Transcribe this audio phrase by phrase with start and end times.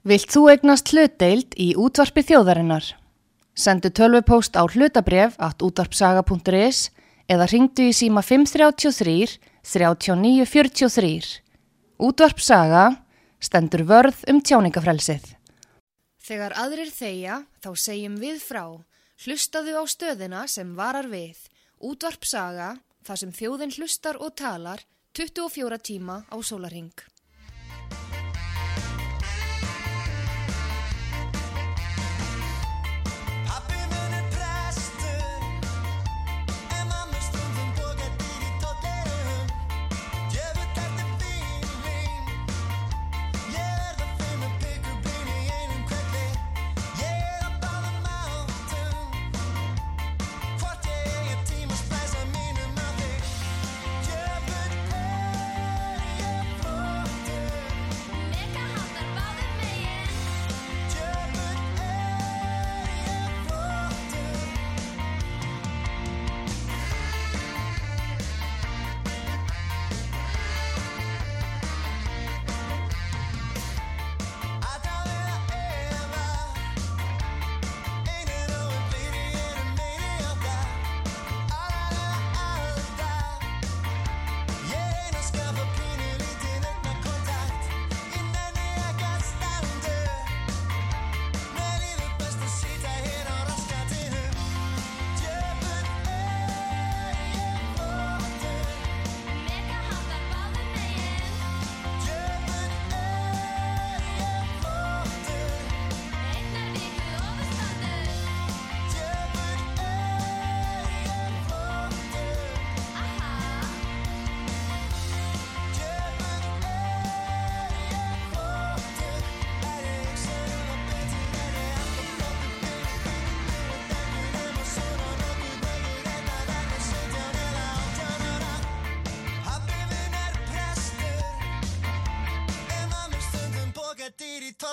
[0.00, 2.86] Vilt þú eignast hlutdeild í útvarpi þjóðarinnar?
[3.52, 6.88] Sendu tölvupóst á hlutabref at útvarpsaga.is
[7.28, 11.44] eða ringdu í síma 533 3943.
[12.00, 12.86] Útvarpsaga
[13.44, 15.36] stendur vörð um tjáningafrelsið.
[16.16, 18.64] Þegar aðrir þeia þá segjum við frá.
[19.20, 21.36] Hlustaðu á stöðina sem varar við.
[21.76, 24.80] Útvarpsaga þar sem þjóðin hlustar og talar
[25.12, 26.96] 24 tíma á sólaring.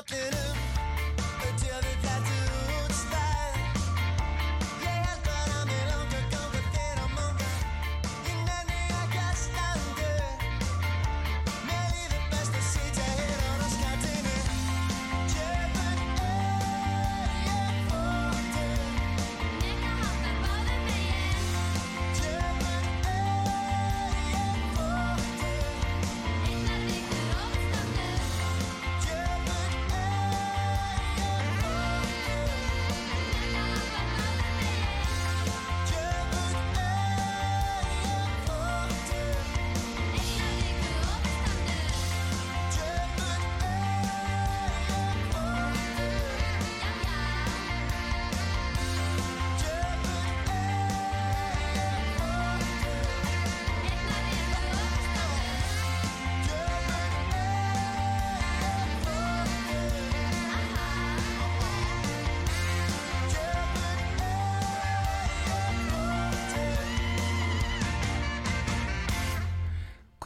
[0.05, 0.46] Dýr í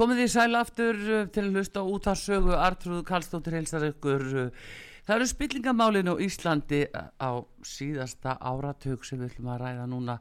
[0.02, 4.24] Komið því sæl aftur uh, til að hlusta út af sögu Artrúð Karlsdóttir heilsar ykkur
[4.48, 4.72] uh,
[5.06, 7.32] Það eru spillingamálin á Íslandi uh, á
[7.62, 10.16] síðasta áratug sem við ætlum að ræða núna.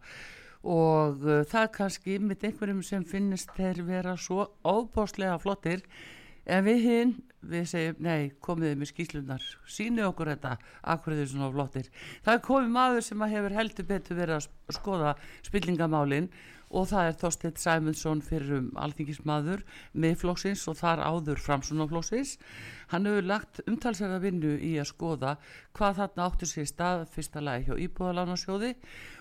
[0.69, 5.81] Og það er kannski með einhverjum sem finnist þeir vera svo óbáslega flottir.
[6.45, 10.55] En við hinn, við segjum nei, komið þið með skýslunar sínu okkur þetta,
[10.93, 11.89] akkur þið svona flottir.
[12.27, 15.17] Það er komið maður sem hefur heldur betur verið að sk- skoða
[15.49, 16.29] spillingamálin
[16.71, 22.37] og það er Þorsteinn Sæmundsson fyrir um alþingismadur miðflóksins og þar áður framsunaflóksins
[22.93, 25.35] hann hefur lagt umtalsverða vinnu í að skoða
[25.77, 28.73] hvað þarna áttu sér stað fyrsta lagi hjá Íbúðalánasjóði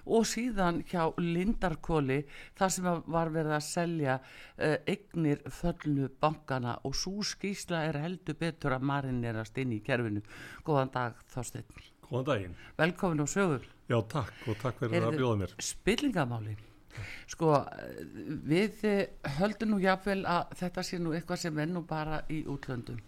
[0.09, 2.21] og síðan hjá Lindarkóli
[2.57, 8.01] þar sem að var verið að selja uh, eignir föllnu bankana og svo skýsla er
[8.03, 10.23] heldur betur að marinerast inn í kerfinu.
[10.65, 11.67] Góðan dag Þorsteinn.
[12.09, 12.57] Góðan daginn.
[12.77, 15.53] velkomin og sögur Já, takk og takk fyrir Heyrðu, að bjóða mér.
[15.65, 16.57] Spillingamáli
[17.27, 18.01] Sko, eh,
[18.49, 19.05] við eh,
[19.39, 22.99] höldum nú jáfnvel að þetta sé nú eitthvað sem er nú bara í útlöndum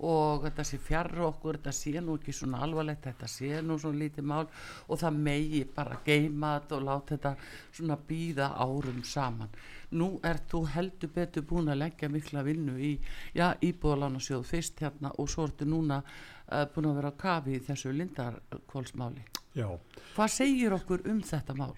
[0.00, 4.00] og þetta sé fjarr okkur, þetta sé nú ekki svona alvarlegt, þetta sé nú svona
[4.00, 4.46] lítið mál
[4.88, 7.32] og það megi bara geima þetta og láta þetta
[7.76, 9.52] svona býða árum saman.
[10.00, 12.94] Nú er þú heldur betur búin að leggja mikla vinnu í,
[13.36, 17.64] já, íbúðalána fyrst hérna og svo ertu núna uh, búin að vera á kafi í
[17.66, 19.26] þessu lindarkólsmáli.
[19.54, 19.66] Já,
[20.14, 21.74] Hvað segir okkur um þetta mál?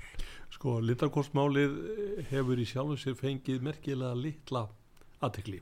[0.52, 1.76] Sko, lindarkorsmálið
[2.31, 4.66] hefur í sjálfu sér fengið merkilega litla
[5.25, 5.60] aðtekli.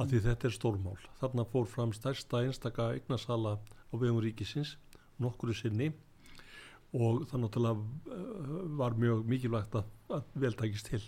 [0.00, 0.98] Af því þetta er stórmál.
[1.20, 4.76] Þarna fór fram stærsta einstaka eignasala á vegum ríkisins
[5.20, 5.90] nokkru sinni
[6.96, 11.02] og það náttúrulega uh, var mjög mikilvægt að, að vel takist til.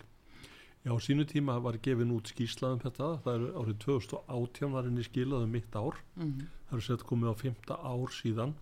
[0.83, 5.05] Já, sínu tíma var gefin út skýrslað um þetta, það er árið 2018 var henni
[5.07, 6.47] skilað um mitt ár, Mhm.
[6.71, 8.55] það er sett komið á fymta ár síðan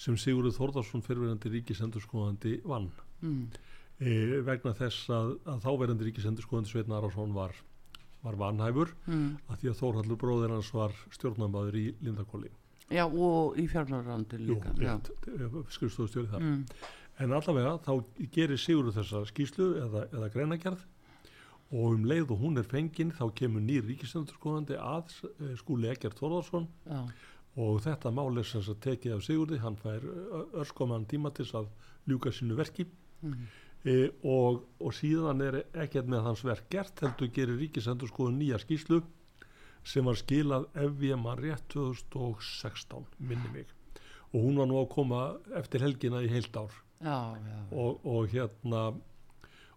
[0.00, 2.90] sem Sigurður Þórðarsson fyrirverandi ríkisendurskoðandi vann
[3.24, 3.46] Mm.
[4.00, 7.54] E, vegna þess að, að þáverandi ríkisendurskoðandi Sveitn Arason var,
[8.22, 9.36] var vanhæfur Mm.
[9.48, 12.50] að því að Þórhallur bróðir hans var stjórnamaður í Lindakóli
[12.90, 14.72] Já, og í fjármálarandi Jú, líka.
[14.78, 15.08] rétt,
[15.74, 16.66] skrifstofustjóri þar Mm.
[17.18, 20.84] en allavega þá gerir Sigurður þessa skýslu eða, eða greinagerð
[21.72, 26.14] og um leið og hún er fengin þá kemur nýr ríkisendurskoðandi að eh, skúli Ekkert
[26.20, 27.00] Þórðarsson Já.
[27.56, 30.04] og þetta mál er sem sagt tekið af Sigurði, hann fær
[30.54, 31.66] örskoman tíma til að
[32.06, 32.86] ljúka sínu verki
[33.24, 33.46] Mm.
[33.84, 39.02] E, og, og síðan er ekkert með hans verk gert heldur gerir ríkisendurskoðun nýja skýslu
[39.86, 43.68] sem var skilað ef ég mann rétt 2016 minni mig.
[44.34, 45.20] Og hún var nú að koma
[45.58, 46.72] eftir helgina í heilt ár.
[46.96, 47.58] Já, já.
[47.76, 48.86] og, og hérna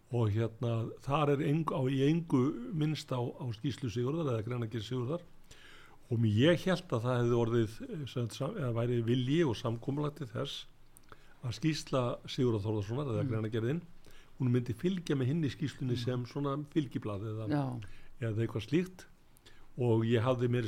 [0.10, 2.42] og hérna þar er engu, á, í engu
[2.74, 5.22] minnst á, á skýslu Sigurðar eða greinakir Sigurðar.
[6.10, 7.76] Og ég held að það hefði orðið
[8.10, 10.64] sem eða væri vilji og samkomlati þess
[11.46, 13.30] að skýsla Sigurðar Þórðarssonar eða Mm.
[13.32, 13.82] greinagerðin
[14.40, 17.48] hún myndi fylgja með hinn í skýslunni sem svona fylgiblað eða,
[18.22, 19.06] eða eitthvað slíkt.
[19.80, 20.68] Og ég hafði mér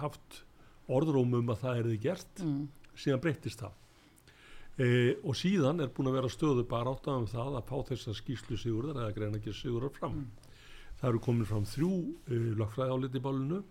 [0.00, 0.42] haft
[0.88, 2.44] orðróm um að það erði gert.
[2.44, 2.68] Mm.
[2.96, 3.72] síðan breyttist það.
[4.80, 8.14] E, og síðan er búin að vera stöðu bara átt um það að fá þessa
[8.16, 10.12] skýslu sigurðar eða ekki sigurðar fram.
[10.12, 10.30] Mm.
[11.00, 11.92] það eru komin fram þrjú
[12.28, 13.62] e, lögfræði áliti í bálinu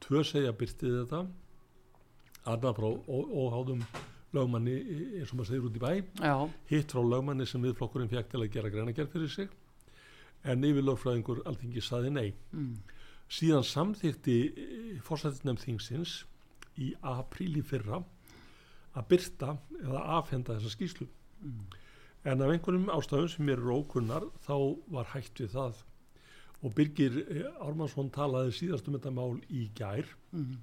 [0.00, 1.26] tvö segja byrtið þetta.
[2.48, 3.82] Annað frá óháðum
[4.36, 4.74] lögmanni
[5.18, 5.90] eins og maður segir út í bæ
[6.24, 6.34] já,
[6.70, 9.48] hitt frá lögmanni sem viðflokkurinn fekk til að gera greinagerð fyrir sig
[10.44, 12.74] en yfir lögfræðingur alþingi saði nei mm.
[13.38, 14.36] síðan samþýtti
[15.06, 16.18] fórsættisnefn þingsins
[16.78, 18.02] í apríl í fyrra
[18.98, 21.08] að byrta eða afhenda þessa skýslu
[21.38, 21.68] Mm.
[22.26, 24.54] en af einhverjum ástæðum sem mér eru ókunnar þá
[24.90, 25.76] var hægt við það
[26.66, 30.56] og Birgir eh, Ármannsson talaði síðast um þetta mál í gær Mm.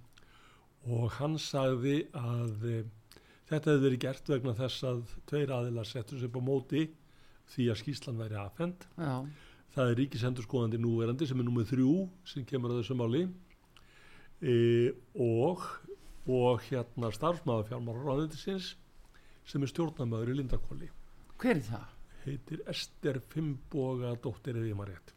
[0.91, 2.83] og hann sagði að e,
[3.49, 6.85] þetta hefði verið gert vegna þess að tveir aðilar settur sér på móti
[7.53, 9.15] því að skýslan væri afhend já,
[9.75, 11.95] það er ríkisendurskoðandi núverandi sem er númið þrjú
[12.31, 13.25] sem kemur að þessu máli
[14.41, 14.55] e,
[15.13, 15.67] og
[16.25, 18.71] og hérna starfsmaður fjármálaráðundisins
[19.45, 20.89] sem er stjórnamaður í Lindakóli
[21.37, 21.91] hver er það?
[22.25, 25.15] heitir Ester Fimboga dóttir eða ég maður rétt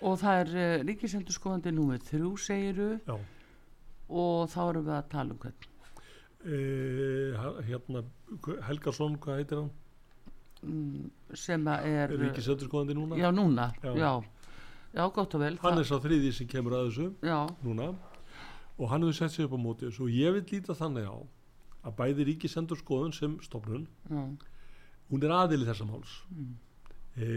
[0.00, 3.16] Og það er uh, ríkisendurskoðandi númer þrjú segiru Já.
[4.08, 5.66] og þá erum við að tala um hvern.
[6.44, 8.04] Ha- hérna
[8.68, 9.70] Helgarsson, hvað heitir hann?
[10.60, 12.12] Mm, sem er...
[12.20, 13.16] Ríkisendurskoðandi núna?
[13.20, 13.94] Já, núna, Já.
[13.96, 14.12] já.
[14.90, 15.56] Já, gott og vel.
[15.62, 17.92] hann er sá þriði sem kemur að þessu Já, núna
[18.80, 21.14] og hann hefur sett sig upp á móti og ég vil líta þannig á
[21.86, 24.24] að bæði ríkisendurskoðun sem stofnun já,
[25.12, 26.50] hún er aðili þessa máls mm,
[27.22, 27.28] e,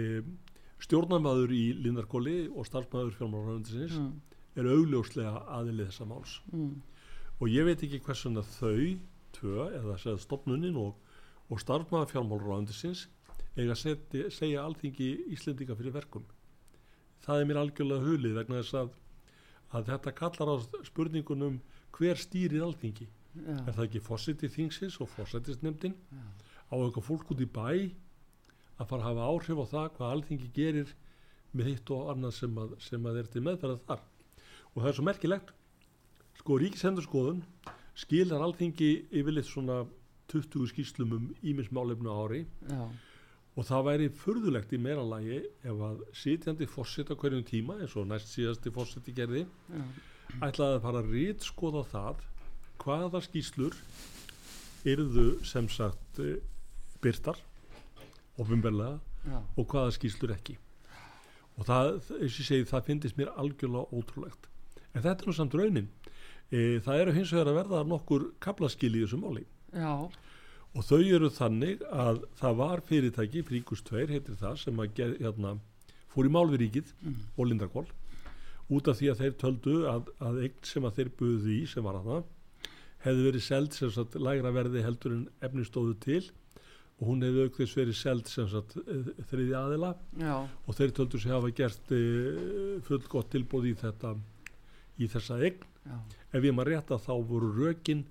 [0.83, 4.09] stjórnarmaður í Lindarkóli og starfsmaður fjármálaráðundisins mm,
[4.57, 6.73] er augljóslega aðili þessa máls mm,
[7.43, 8.83] og ég veit ekki hversun að þau
[9.35, 10.93] tvö eða segja stopnunin og,
[11.51, 13.01] og starfsmaður fjármálaráðundisins
[13.57, 16.23] eiga að segja alþingi Íslendinga fyrir verkum.
[17.25, 18.93] Það er mér algjörlega hulið vegna þess að,
[19.75, 20.55] að þetta kallar á
[20.87, 21.57] spurningunum
[21.97, 23.09] hver stýrir alþingi.
[23.33, 25.97] Já, er það ekki fósiti þingsins og fósitisnefndin
[26.71, 27.67] á eitthvað fólk út í bæ
[28.79, 30.95] að fara að hafa áhrif á það hvað alþingi gerir
[31.51, 34.07] með hitt og annað sem að, sem að er til meðferða þar?
[34.71, 35.53] Og það er svo merkilegt
[36.43, 37.37] sko ríkisendurskoðun
[37.95, 39.85] skilar alþingi yfirleitt svona
[40.33, 42.41] 20 skýslum um ímismálefnu ári.
[42.67, 42.81] Já,
[43.53, 47.95] og það væri furðulegt í meira lagi ef að sitjandi fósitt á hverjum tíma eins
[47.95, 49.83] og næst síðasti fósitti gerði já,
[50.49, 52.23] ætlaði að fara að rítskoða það
[52.83, 53.77] hvaða skýslur
[54.89, 56.41] yrðu sem sagt eh,
[57.03, 57.39] byrtar
[58.41, 58.97] ofinberlega
[59.29, 60.57] já, og hvaða skýslur ekki.
[61.61, 64.49] Og það, eins og ég segi, það finnist mér algjörlega ótrúlegt.
[64.91, 65.93] En þetta er nú samt raunin
[66.53, 69.43] e, það eru hins vegar að verða nokkur kaplaskil í þessu máli.
[69.73, 69.93] Já,
[70.73, 75.17] og þau eru þannig að það var fyrirtæki, Fríkus 2 heitir það sem að ger,
[75.21, 75.57] hérna,
[76.13, 77.85] fór í mál við ríkið mm, og Lindarkól
[78.73, 81.85] út af því að þeir töldu að, að eign sem að þeir buðu í sem
[81.85, 82.31] var að það
[83.03, 86.21] hefði verið seld sem sagt lægra verði heldur en efni stóðu til
[87.01, 89.91] og hún hefði auk þess verið seld sem sagt eh, þriði aðila.
[90.21, 92.01] Já, og þeir töldu sig hafa gert e,
[92.87, 94.13] full gott tilbúð í þetta
[95.01, 95.97] í þessa eign já,
[96.33, 98.05] ef ég maður rétt að þá voru rökin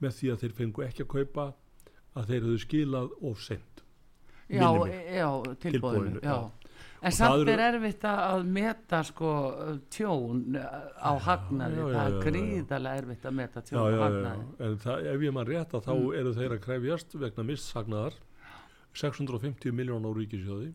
[0.00, 1.46] með því að þeir fengu ekki að kaupa
[2.16, 3.82] að þeir höfðu skilað of sent
[4.48, 4.68] já,
[5.16, 5.28] já,
[5.64, 6.36] Tilboðinu, já.
[7.06, 9.30] En það samt er erfitt að meta sko
[9.92, 14.46] tjón á hagnaði, það er gríðarlega erfitt að meta tjón á hagnaði.
[14.66, 16.14] en það, ef ég maður rétt að þá Mm.
[16.20, 18.16] eru þeir að krefjast vegna mistsagnaðar
[18.96, 20.70] 650 miljón á ríkisjóði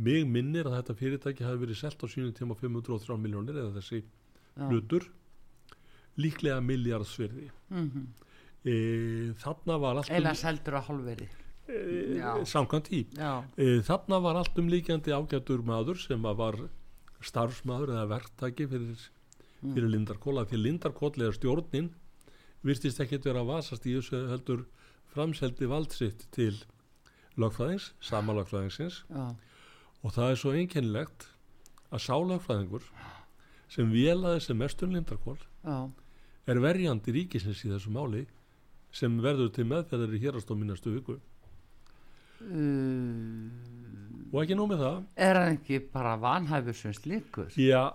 [0.00, 4.02] mig minnir að þetta fyrirtæki hafi verið selt á sínum tíma 503 miljónir eða þessi
[4.66, 5.06] hlutur
[6.20, 8.06] líklega miljardsvirði Mhm.
[8.64, 8.74] e,
[9.40, 11.28] þarna var allt Eila seldur á hálfveri.
[11.68, 13.04] e, samkvæmt í
[13.56, 16.56] e, þarna var allt um líkjandi ágættur maður sem að var
[17.22, 19.08] starfsmaður eða verktaki fyrir,
[19.62, 19.74] Mm.
[19.74, 21.90] fyrir Lindarkóla því Lindarkóla eða stjórnin
[22.64, 24.64] virtist ekkit vera að vasast í þessu heldur
[25.12, 26.54] framseldi vald sitt til
[27.36, 29.02] lögfræðings, sama lögfræðingsins.
[29.10, 29.34] Já,
[30.02, 31.26] og það er svo einkennilegt
[31.92, 32.82] að sá lögfræðingur
[33.68, 35.90] sem vélaði sem mestur Lindarkól já,
[36.50, 38.24] er verjandi ríkisins í þessu máli
[38.92, 41.18] sem verður til meðferðar í hérastómi næstu viku.
[42.40, 43.50] Uh,
[44.32, 45.00] og ekki nóg með það.
[45.26, 47.50] Er hann ekki bara vanhæfur sem slíkur?
[47.60, 47.90] já,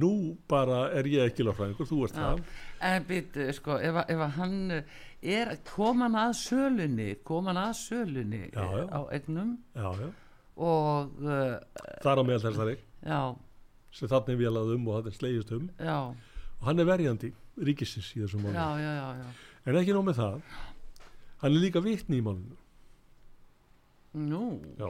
[0.00, 2.12] nú bara er ég ekki lögfræðingur, þú Já.
[2.14, 2.42] það.
[2.90, 4.56] En býtu, sko, ef, ef hann
[5.22, 8.84] er, kom hann að sölunni, kom hann að sölunni Já, já.
[8.92, 10.10] á egnum já, já.
[10.56, 11.58] og, uh,
[12.04, 12.76] þar á meðal þessari.
[13.04, 13.20] Já,
[13.90, 15.70] sem þannig vélað um og þetta er slegist um.
[15.80, 15.98] Já,
[16.60, 17.32] og hann er verjandi
[17.68, 18.56] ríkisins í þessum máli.
[18.56, 19.60] Já, já, já, já.
[19.66, 20.56] en ekki nóg með það?
[21.40, 22.58] Hann er líka vitni í málinu.
[24.20, 24.42] Nú,
[24.80, 24.88] já.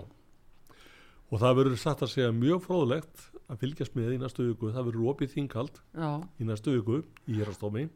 [1.29, 4.71] og það verður satt að segja mjög fróðlegt að fylgjast með í næstu viku.
[4.73, 5.81] Það verður opið þingald
[6.41, 7.89] í næstu viku í hérastómi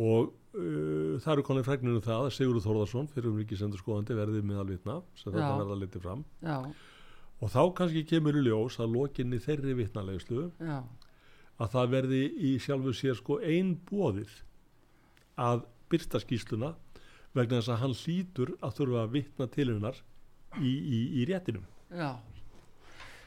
[0.00, 4.42] og uh, það eru konið fregninu um það að Sigurður Þórðarsson fyrir um ríkisendurskoðandi verði
[4.48, 5.58] meðalvitna sem þetta Já.
[5.60, 6.22] verða litið fram.
[6.40, 6.56] Já,
[7.42, 10.78] og þá kannski kemur í ljós að lokinni þeirri vitnalegslu já,
[11.62, 14.32] að það verði í sjálfu sér sko ein bóðið
[15.42, 16.72] að byrta skýsluna
[17.36, 19.98] vegna þess að hann hlýtur að þurfa að vitna til hennar
[20.60, 21.64] í, í, í réttinum.
[21.94, 22.12] já.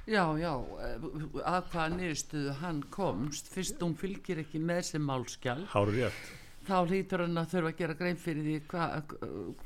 [0.06, 0.52] Já, já,
[0.86, 1.06] eh,
[1.50, 6.20] að hvaða niðurstöðu hann komst, fyrst hún fylgir ekki með sem málskjál, Háru rétt.
[6.68, 8.86] þá hlýtur hann að þurfa að gera grein fyrir því hva,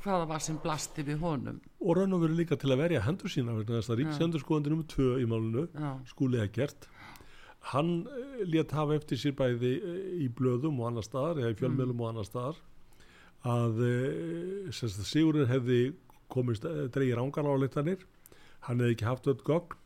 [0.00, 1.58] hvaða var sem blasti við honum.
[1.84, 4.88] Og raun og veru líka til að verja hendur sína vegna þess að ríksendurskoðandi nummer
[4.88, 6.88] tvö í málunu, Já, skúli að gert,
[7.72, 8.06] hann
[8.48, 12.12] létt hafa eftir sér bæði eh, í blöðum og annar staðar, eða í fjölmjölum og
[12.12, 12.62] annar staðar,
[13.48, 15.80] að eh, sem sagt, Sigurður hefði
[16.32, 16.64] komist,
[16.94, 18.06] dreigir ángan áleittanir,
[18.66, 19.76] hann hefði ekki haft öll gögn,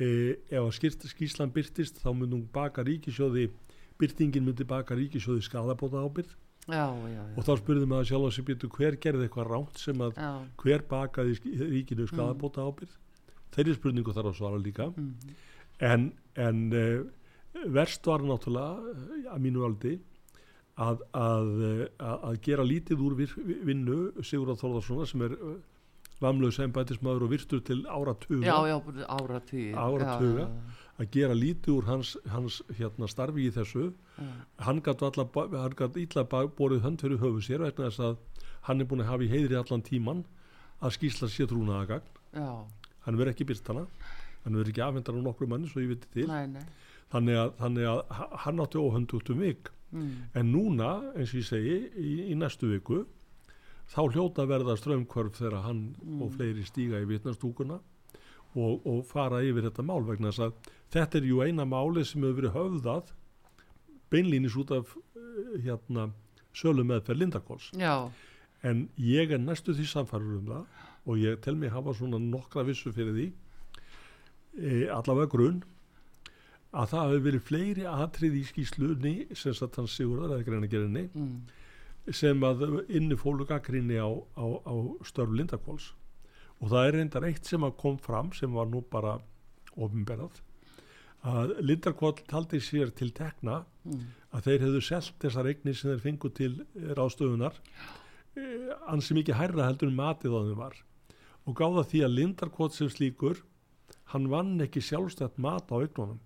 [0.00, 0.06] e,
[0.50, 3.50] ef að skýrt, skýslan byrtist þá myndi hún baka ríkisjóði
[4.00, 6.32] byrtingin myndi baka ríkisjóði skadabóta ábyrð
[6.64, 7.24] já, já, já.
[7.36, 10.16] og þá spurði maður sjálf að sér býtu hver gerði eitthvað ránt sem að
[10.62, 11.36] hver bakaði
[11.74, 12.96] ríkinu skadabóta ábyrð
[13.54, 14.88] þeirri spurningu þarf að svara líka.
[14.94, 15.36] Mm.
[15.80, 19.96] En, en uh, verst var náttúrulega eh, að mínu aldi
[20.80, 25.56] að, að, eh, að, að gera lítið úr vinnu Sigurðar Þórðarssona sem er uh,
[26.20, 28.44] lamlaus embætismadur og virtur til áratuga.
[29.72, 30.46] Áratuga.
[31.00, 33.86] Að gera lítið úr hans, hans hérna, starfi í þessu.
[34.20, 34.26] Já,
[34.66, 38.18] hann gæti ba- borið hönd fyrir höfu sér vegna þess að
[38.68, 40.24] hann er búin að hafa í heiðri allan tíman
[40.84, 42.04] að skýsla sér trúnaðagagn
[42.36, 42.50] já,
[43.06, 43.86] hann verður ekki byrt hana
[44.44, 46.62] hann verður ekki afhendar á nokkru manni svo ég viti til nei, nei.
[47.12, 50.10] þannig að, þannig að ha- hann átti óhöndu út um vik Mm.
[50.38, 53.00] en núna eins og ég segi í, í næstu viku
[53.90, 56.20] þá hljóta verða strömmkvörf þegar hann Mm.
[56.22, 57.80] og fleiri stíga í vitnastúkuna
[58.54, 60.52] og, og fara yfir þetta mál vegna þess að
[60.94, 63.10] þetta er ju eina máli sem hefur verið höfðað
[64.10, 66.08] beinlínis út af eh, hérna
[66.54, 68.10] sölu meðferð Lindakóls Já,
[68.62, 70.64] en ég er næstu því samfærður um það
[71.10, 73.28] og ég tel mig hafa svona nokkra vissu fyrir því
[74.58, 75.62] e, allavega grunn
[76.70, 81.32] að það hefur verið fleiri atrið í skýslunni sem satt hans Sigurðar eða greinagerinni mm.
[82.14, 84.74] sem að inni fólu gaggrinni á, á, á
[85.06, 85.90] störf Lindakóls
[86.60, 89.18] og það er reyndar eitt sem að kom fram sem var nú bara
[89.74, 90.42] ofinberað
[91.26, 94.10] að Lindakól taldi sér til tekna Mm.
[94.36, 96.50] að þeir hefðu selt þessar eignir sem þeir fengu til
[96.98, 97.54] ráðstöfunar
[98.92, 100.74] ansi mikið hærra heldur en matið á þeim var
[101.48, 103.40] og gáða því að Lindarkot sem slíkur
[104.12, 106.18] hann vann ekki sjálfstætt mat á eignunum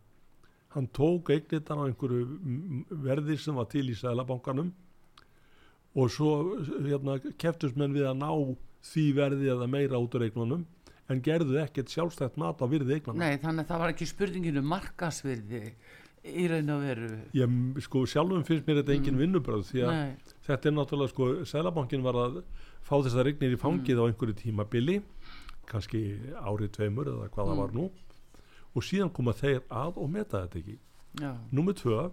[0.75, 4.73] hann tók eignirnar á einhverju mm, verði sem var til í sælabankanum
[5.95, 6.31] og svo
[6.83, 8.31] hérna, keftust menn við að ná
[8.85, 10.65] því verði eða meira út úr eignunum
[11.13, 14.65] en gerðu ekkert sjálfstætt mat á virði eignunum Nei, þannig að það var ekki spurninginu
[14.67, 15.63] markasvirði
[16.25, 17.09] í raun og veru.
[17.37, 21.27] ég sko sjálfum finnst mér þetta engin vinnubröð því að Nei, þetta er náttúrulega sko,
[21.51, 22.39] Sælabankin var að
[22.85, 25.03] fá þessar regnir í fangið á einhverju tímabili
[25.71, 26.01] kannski
[26.41, 27.63] árið tveimur eða hvað það Mm.
[27.63, 27.91] var nú.
[28.75, 30.79] Og síðan koma þeir að og meta þetta ekki.
[31.21, 32.11] Já, Númer tvö,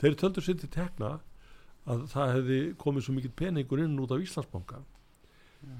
[0.00, 1.20] þeir töldu sér til tekna
[1.86, 4.80] að það hefði komið svo mikill peningur inn út af Íslandsbanka.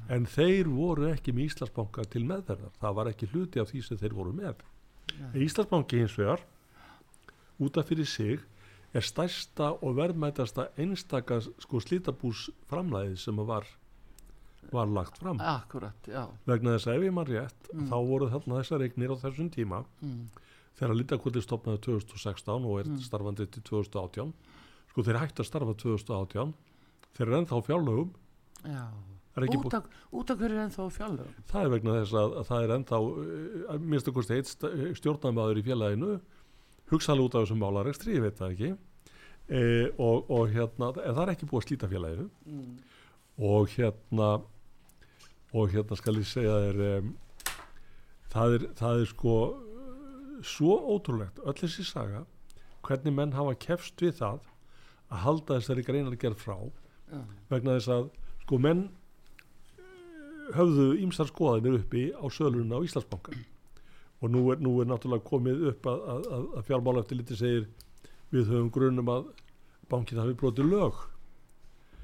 [0.09, 3.99] En þeir voru ekki með Íslandsbanka til meðverðar það var ekki hluti af því sem
[3.99, 4.55] þeir voru með.
[5.35, 6.41] En Íslandsbanki hins vegar
[7.61, 8.41] út af fyrir sig
[8.95, 13.67] er stærsta og verðmætasta einstaka sko slítabús framlæðið sem var
[14.73, 15.41] var lagt fram.
[15.41, 16.11] Akkurat,
[16.49, 19.83] vegna þess að ef ég mann rétt þá voru þarna þessar eignir á þessum tíma.
[20.03, 20.27] Mm.
[20.77, 24.33] þegar Lindarkvöldi stopnaði 2016 og er starfandi til 2018
[24.93, 26.55] sko þeir hættu að starfa 2018
[27.17, 28.11] þeir eru ennþá fjárlögum.
[28.65, 28.89] Já.
[29.37, 32.15] Það er ekki út af, út af hverju er ennþá fjallum það er vegna þess
[32.17, 34.53] að, að það er ennþá uh, minnst okkur steitt
[35.01, 36.13] stjórnamaður í félaginu.
[36.89, 38.71] Hugsaðlega út af þessum málarekstri, ég veit það ekki.
[39.47, 39.61] E,
[40.03, 42.29] og, og hérna það er ekki búið að slíta félaginu.
[42.47, 42.77] Mm.
[43.37, 44.29] og hérna
[45.55, 47.13] og hérna skal ég segja þér um,
[48.33, 49.37] það, er, það er sko
[50.47, 52.25] svo ótrúlegt öll þessi saga
[52.87, 54.45] hvernig menn hafa kefst við það
[55.11, 58.09] að halda þessari greinar gerð frá já, vegna þess að
[58.45, 58.85] sko menn
[59.79, 63.35] eh, höfðu ímsar skoðanir uppi á sölunum á Íslandsbanka
[64.21, 67.39] og nú er, nú er náttúrulega komið upp að, að, að, að fjármála eftir liti
[67.39, 67.67] segir
[68.33, 69.31] við höfum grunum að
[69.91, 71.01] bankin hafi brotið lög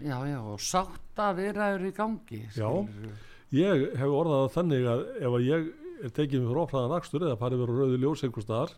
[0.02, 2.66] já, já og sátta viðræður í gangi Já.
[2.70, 3.12] skilurðu.
[3.56, 5.70] Ég hef orðað þannig að ef að ég
[6.02, 8.74] er tekið mér ofraðan akstur eða farið verið rauði ljós einhver staðar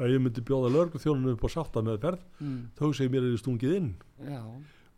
[0.00, 2.60] að ég myndi bjóða lörgu þjónunum upp á sátta meðferð mm.
[2.76, 3.90] þá segir mér er þið stungið inn.
[4.24, 4.40] Já,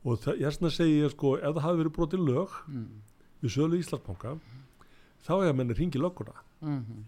[0.03, 2.87] og ég segi ég sko ef það hafi verið brotið lög mm.
[3.43, 4.37] við sölu Íslandsbanka
[5.23, 6.39] þá er að menni ringi lögguna.
[6.63, 7.03] Mm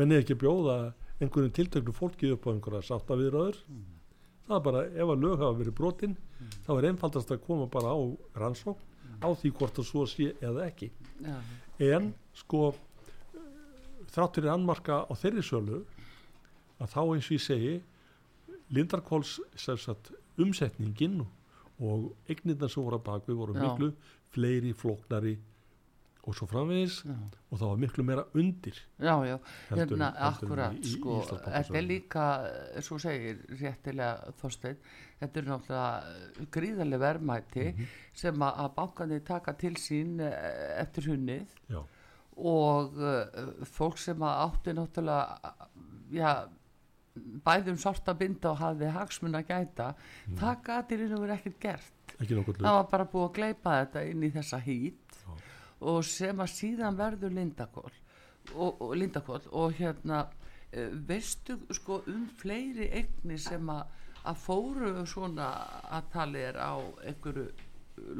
[0.00, 0.76] menn er ekki að bjóða
[1.20, 3.58] einhverjum tiltöknu fólki upp á einhverja sátta viðröður
[4.46, 6.14] það er bara ef að lög hafa verið brotin
[6.66, 7.98] þá er einfaldast að koma bara á
[8.40, 8.86] rannsókn
[9.20, 10.90] á því hvort það svo sé eða ekki
[11.24, 11.36] já,
[11.96, 12.70] en sko
[14.10, 15.82] þrátt fyrir annmarka á þeirri sölu
[16.80, 17.74] að þá eins og ég segi
[18.70, 19.40] Lindarkóls
[20.38, 21.24] umsetningin
[21.82, 23.62] og eignirna sem voru að bakvið voru Já.
[23.64, 23.88] miklu
[24.30, 25.36] fleiri flóknari
[26.28, 27.14] og svo framvegis já
[27.50, 29.36] og það var miklu meira undir Já, já,
[29.70, 32.24] Heldur hérna akkurat í- í sko, þetta er líka
[32.76, 34.76] eh, svo segir réttilega Þorstein
[35.20, 37.86] þetta er náttúrulega gríðarlega verðmæti Mhm.
[38.12, 41.82] sem að, bankandi taka til sín eh, eftir hunnið já,
[42.36, 45.54] og uh, fólk sem að átti náttúrulega
[46.12, 46.48] já,
[47.44, 49.94] bæðum sorta binda og hafði hagsmun að gæta
[50.28, 50.36] Mhm.
[50.38, 50.62] það
[51.16, 55.09] og verið ekkert gert það var bara búið að gleypa þetta inn í þessa Já.
[55.80, 57.90] Og sem að síðan verður lindakól
[58.54, 60.26] og, og lindakól og hérna
[60.72, 63.86] eh, veistu sko um fleiri eignir sem að,
[64.24, 65.52] að fóru svona
[65.88, 67.48] að tali er á einhverju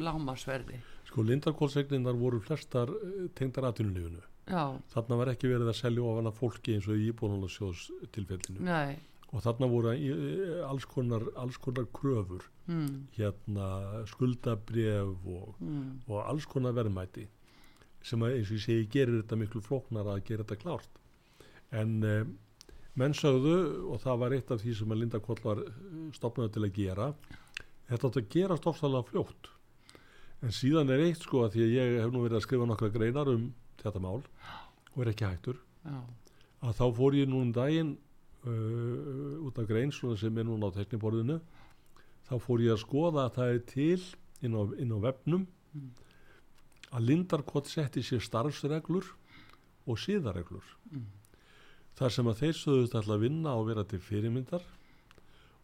[0.00, 4.22] lámasverði sko Lindarkólsegninnar voru flestar eh, tengdar atvinnulífinu.
[4.50, 8.66] Já, þarna var ekki verið að selja ofan að fólki eins og í íbúðunarsjóðs tilfellinu
[8.66, 8.98] nei.
[9.30, 13.68] Og þarna voru eh, alls konar, alls konar kröfur mm, hérna
[14.10, 17.28] skuldabref og, mm, og alls konar verðmæti
[18.06, 21.00] sem að, eins og ég segi gerir þetta miklu flóknar að gera þetta klárt.
[21.76, 22.24] En eh,
[22.98, 23.56] menn sögðu
[23.92, 25.62] og það var eitt af því sem að Linda Koll var
[26.16, 27.08] stopnaði til að gera
[27.90, 29.50] þetta átt að gerast ofsalega fljótt.
[30.40, 32.92] En síðan er eitt sko að því að ég hef nú verið að skrifa nokkra
[32.94, 33.50] greinar um
[33.82, 35.98] þetta mál og er ekki hættur já,
[36.64, 37.92] að þá fór ég nú um daginn
[38.48, 41.38] uh, út af grein sem er núna á tekniborðinu
[42.28, 44.02] þá fór ég að skoða að það er til
[44.40, 45.90] inn á, inn á vefnum Mm.
[46.90, 49.06] Að Lindarkott setti sér starfsreglur
[49.86, 51.06] og síðareglur Mm.
[51.98, 54.62] þar sem að þeir sögðust alltaf að vinna og vera til fyrirmyndar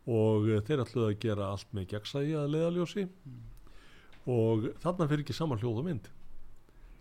[0.06, 3.06] og eh, þeir ætluðu að gera allt með gegnsægi að leiðaljósi
[4.26, 6.08] og þarna fer ekki saman hljóð og mynd.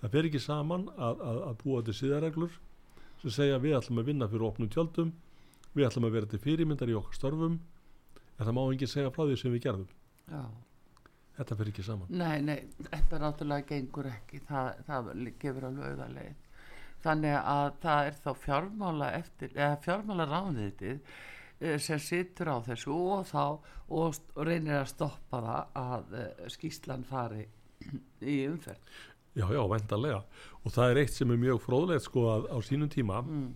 [0.02, 2.58] Það fer ekki saman að, að, að búa til síðareglur
[3.22, 5.14] sem segja við ætlum að vinna fyrir opnum tjöldum
[5.76, 7.60] við ætlum að vera til fyrirmyndar í okkar störfum.
[8.36, 9.90] En það má enginn segja frá því sem við gerðum.
[10.32, 10.44] Já
[11.38, 12.10] þetta fer ekki saman.
[12.10, 12.58] Nei, nei,
[12.90, 16.36] þetta náttúrulega gengur ekki, það, það gefur alveg auðarleið.
[17.06, 21.18] Þannig að það er þá fjármála eftir, eða fjármála ráðnitið
[21.80, 23.44] sem situr á þessu og þá
[23.96, 27.46] og reynir að stoppa það að uh, skýslan fari
[28.22, 28.82] í umferð.
[29.36, 30.24] já, já, vendarlega
[30.64, 33.54] og það er eitt sem er mjög fróðlegt sko að á sínum tíma Mm,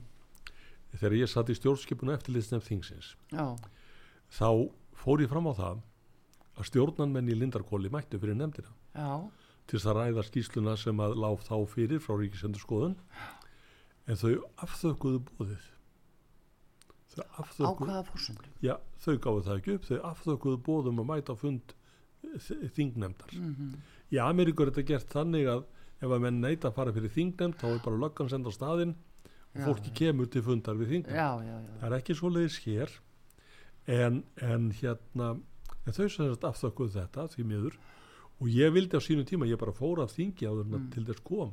[0.96, 3.56] þegar ég satt í stjórnskipun eftirlitsnefn þingsins já,
[4.32, 4.50] þá
[5.00, 5.82] fór ég fram á það
[6.60, 8.72] að stjórnanmenn í Lindarkóli mættu fyrir nefndina.
[8.94, 9.10] Já,
[9.70, 12.96] til þess að ræða skýsluna sem að láf þá fyrir frá Ríkisendurskoðun.
[14.10, 14.32] En þau
[14.66, 15.68] afþökuðu bóðið
[17.10, 18.50] þau afþökuðu hvaða fórsöndu.
[18.66, 19.86] já, þau gáðu það ekki upp.
[19.90, 21.76] Þau afþökuðu bóðum að mæta fund
[22.76, 23.34] þingnefndar.
[23.38, 23.78] Mm
[24.10, 25.60] í Ameríku er þetta gert þannig að
[26.02, 28.96] ef að menn neita að fara fyrir þingnefnd þá er bara löggan senda á staðinn
[28.96, 29.96] og Já, fólki já.
[30.00, 31.68] kemur til fundar við þingnefnd.
[31.78, 32.96] Það er ekki svoleiðis hér.
[33.90, 35.28] En, en hérna
[35.86, 37.78] en þau þetta afþökkuðu þetta því miður
[38.40, 40.90] og ég vildi á sínum tíma, ég bara fór af þingi áður en mm.
[40.96, 41.52] til þess kom.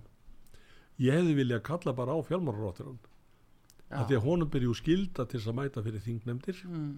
[1.03, 3.01] Ég hefði viljað kalla bara á fjármálarótturann
[3.91, 6.61] já, að því að honum byrju skilda til þess að mæta fyrir þingnefndir.
[6.71, 6.93] Mm,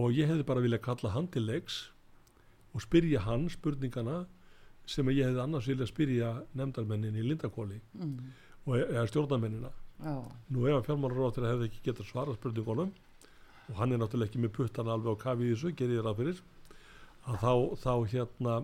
[0.00, 1.82] og ég hefði bara viljað kalla hann til leiks
[2.72, 4.22] og spyrja hann spurningana
[4.88, 8.16] sem að ég hefði annars viljað spyrja nefndarmennin í Lindakóli mm,
[8.64, 9.70] og eða stjórnarmennina.
[10.02, 10.16] Já,
[10.50, 12.90] nú ef að fjármálaróttur hefði ekki getað svara spurningunum
[13.70, 16.20] og hann er náttúrulega ekki með puttan alveg á kafi í þessu, gerir ég ráð
[16.20, 16.42] fyrir
[17.22, 17.52] að þá,
[17.84, 18.56] þá hérna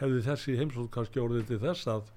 [0.00, 2.10] hefði þessi heimsókn kannski orðið til þess að,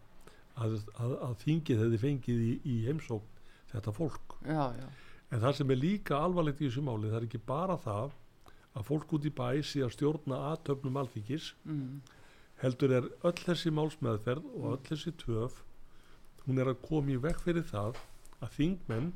[0.55, 3.31] að, að, að þingið hefði fengið í, í heimsókn
[3.73, 4.37] þetta fólk.
[4.47, 4.87] Já, já,
[5.33, 8.13] en það sem er líka alvarlegt í þessu máli það er ekki bara það
[8.73, 11.99] að fólk út í bæ sé að stjórna aðtöfnum alþingis mm,
[12.63, 15.59] heldur er öll þessi málsmeðferð og öll þessi töf
[16.45, 17.99] hún er að koma í vekk fyrir það
[18.43, 19.11] að þingmenn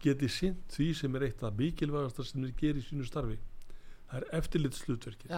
[0.00, 3.38] geti sint því sem er eitt af mikilvægasta sem þeir gera í sínu starfi.
[4.10, 5.34] Það er eftirlitslutverkið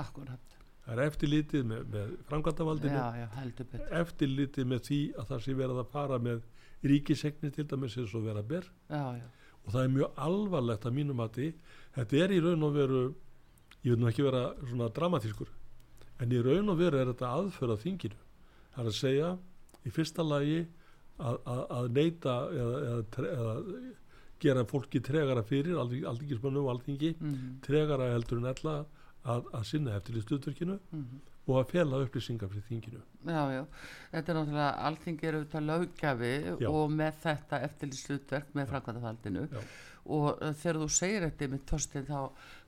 [0.82, 3.02] það er eftirlitið með, með framkvæmdavaldinu
[4.00, 6.40] eftirlitið með því að það sé verið að fara með
[6.90, 8.66] ríkisegnir til dæmis eins og vera ber.
[8.90, 9.28] Já, já,
[9.62, 11.38] og það er mjög alvarlegt að mínum að
[11.94, 13.02] þetta er í raun og veru
[13.82, 15.50] ég vil nú ekki vera svona dramatískur
[16.22, 18.18] en í raun og veru er þetta aðföra þinginu.
[18.74, 19.32] Það er að segja
[19.82, 20.60] í fyrsta lagi
[21.18, 23.54] að, að, að neyta eða, eða, eða
[24.42, 28.78] gera fólki tregara fyrir aldingismönnum og alþingi mm, tregara heldur en ella
[29.22, 33.00] að, að sinna eftir stutverkinu mm, og að fela upplýsingar fyrir þinginu.
[33.26, 33.62] Já, já.
[34.12, 36.68] Þetta er náttúrulega, alþingi er auðvitað lögjafi Já.
[36.70, 39.62] og með þetta eftirlýslutverk með framkvæmdavaldinu Já.
[40.04, 42.20] Og uh, þegar þú segir þetta með Þorstein þá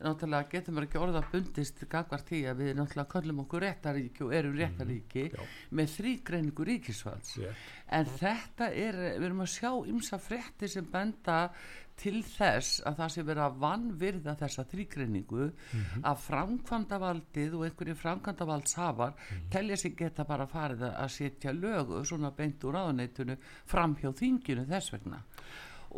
[0.05, 4.35] náttúrulega getur maður ekki orða bundist gagvart því að við náttúrulega köllum okkur réttaríki og
[4.35, 5.35] erum réttaríki Mhm.
[5.35, 5.47] Já.
[5.73, 7.55] með þrýgreiningu ríkisvalds Rétt.
[7.89, 11.51] en þetta er, við erum að sjá ymsa frétti sem benda
[11.97, 16.03] til þess að það sé verið að vannvirða þessa þrýgreiningu Mhm.
[16.03, 19.51] að framkvæmdavaldið og einhverju framkvæmdavaldshafar Mhm.
[19.51, 24.67] telja sig geta bara farið að- setja lög svona beint úr ráðuneytunu fram hjá þinginu
[24.67, 25.23] þess vegna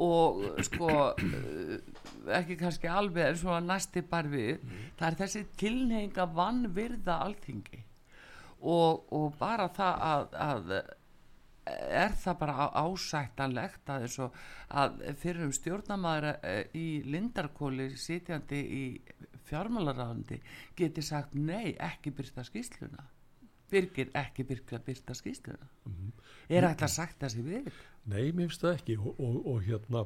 [0.02, 1.78] og sko eh,
[2.38, 4.62] ekki kannski alveg en svona næsti bar við.
[4.98, 7.82] Það er þessi tilneying að vannvirða alþingi.
[8.66, 10.78] Og, og bara það að, að
[11.66, 14.36] er það bara ásættanlegt að eins og
[14.82, 18.84] að fyrir um stjórnamaður eh, í Lindarkóli sitjandi í
[19.48, 20.40] fjármálaráðandi
[20.78, 23.06] geti sagt nei, ekki byrta skýsluna
[23.70, 25.66] Birgir ekki byrta, byrta skýsluna
[26.48, 27.80] er ætla sagt það sér við?
[28.06, 30.04] Nei, mér finnst það ekki og, og, og hérna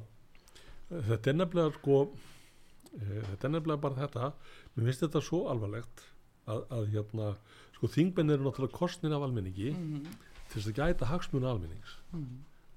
[0.90, 4.30] þetta er nefnilega sko e, þetta er nefnilega bara þetta.
[4.74, 6.04] Mér finnst þetta svo alvarlegt
[6.50, 7.30] að, að hérna,
[7.76, 11.96] sko þingmenn eru náttúrulega kostnir af almenningi til þess að gæta hagsmuna almennings.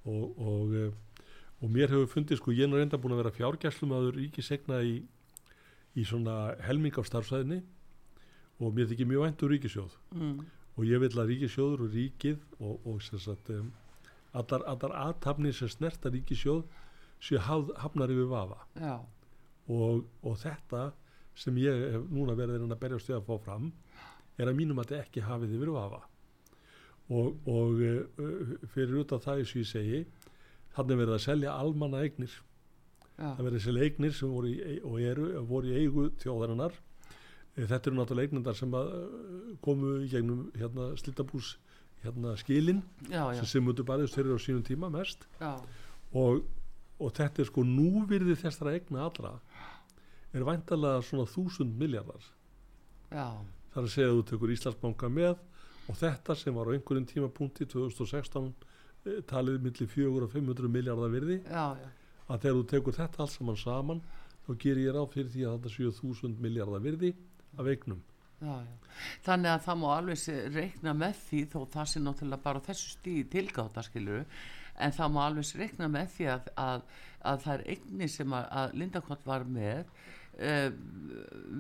[0.04, 1.24] Og, og, e,
[1.64, 4.98] og mér hefur fundið sko, ég er reynda búin að vera fjárgæslumadur ríkisegna í,
[5.96, 7.64] í svona helming af starfsæðinni
[8.62, 10.44] og mér þykir mjög vænt úr ríkisjóð mm.
[10.74, 13.70] Og ég vil að ríkisjóður og ríkið og, og sem sagt um,
[14.34, 16.64] allar, allar aðtapnir sem snerta ríkisjóð
[17.46, 18.64] haf, hafnar yfir vafa.
[19.72, 20.90] Og, og þetta
[21.38, 23.70] sem ég hef núna verið að berjast við að fá fram
[24.38, 26.02] er að mínum að þetta ekki hafið yfir vafa.
[27.14, 30.04] Og, og uh, fyrir út af það og ég segi
[30.74, 34.78] þannig verið að selja almanna eignir já, það verið að selja eignir sem voru í,
[34.82, 36.78] og eru, voru í eigu þjóðarinnar
[37.56, 38.98] þetta eru náttúrulega eignindar sem eh,
[39.62, 41.56] komu í gegnum hérna slittabús
[42.04, 45.28] hérna skilin já, já, sem Sigmundur barðist fyrir á sínum tíma mest.
[46.14, 46.44] Og,
[47.00, 49.38] og þetta er sko núvirði þessara egna allra
[50.34, 52.26] er væntalega svona þúsund miljardar
[53.74, 55.36] er að segja að þú tekur Íslandsbanka með
[55.90, 61.14] og þetta sem var á einhverjum tímapunkti 2016 eh, talið millir 400 og 500 miljardar
[61.14, 61.90] virði já, já.
[62.28, 64.02] að þegar þú tekur þetta allt saman saman
[64.48, 67.14] þá gerir ég ráð fyrir því að þetta séu þúsund miljardar virði
[67.58, 68.02] af eignum.
[68.44, 68.74] Já, já.
[69.26, 73.24] Þannig að það má alveg reikna með því þó það sé náttúrulega bara þessu stíði
[73.32, 74.26] tilgáta skilur
[74.84, 76.84] en það má alveg reikna með því að, að,
[77.32, 80.70] að það er eigni sem að, að Lindakott var með uh,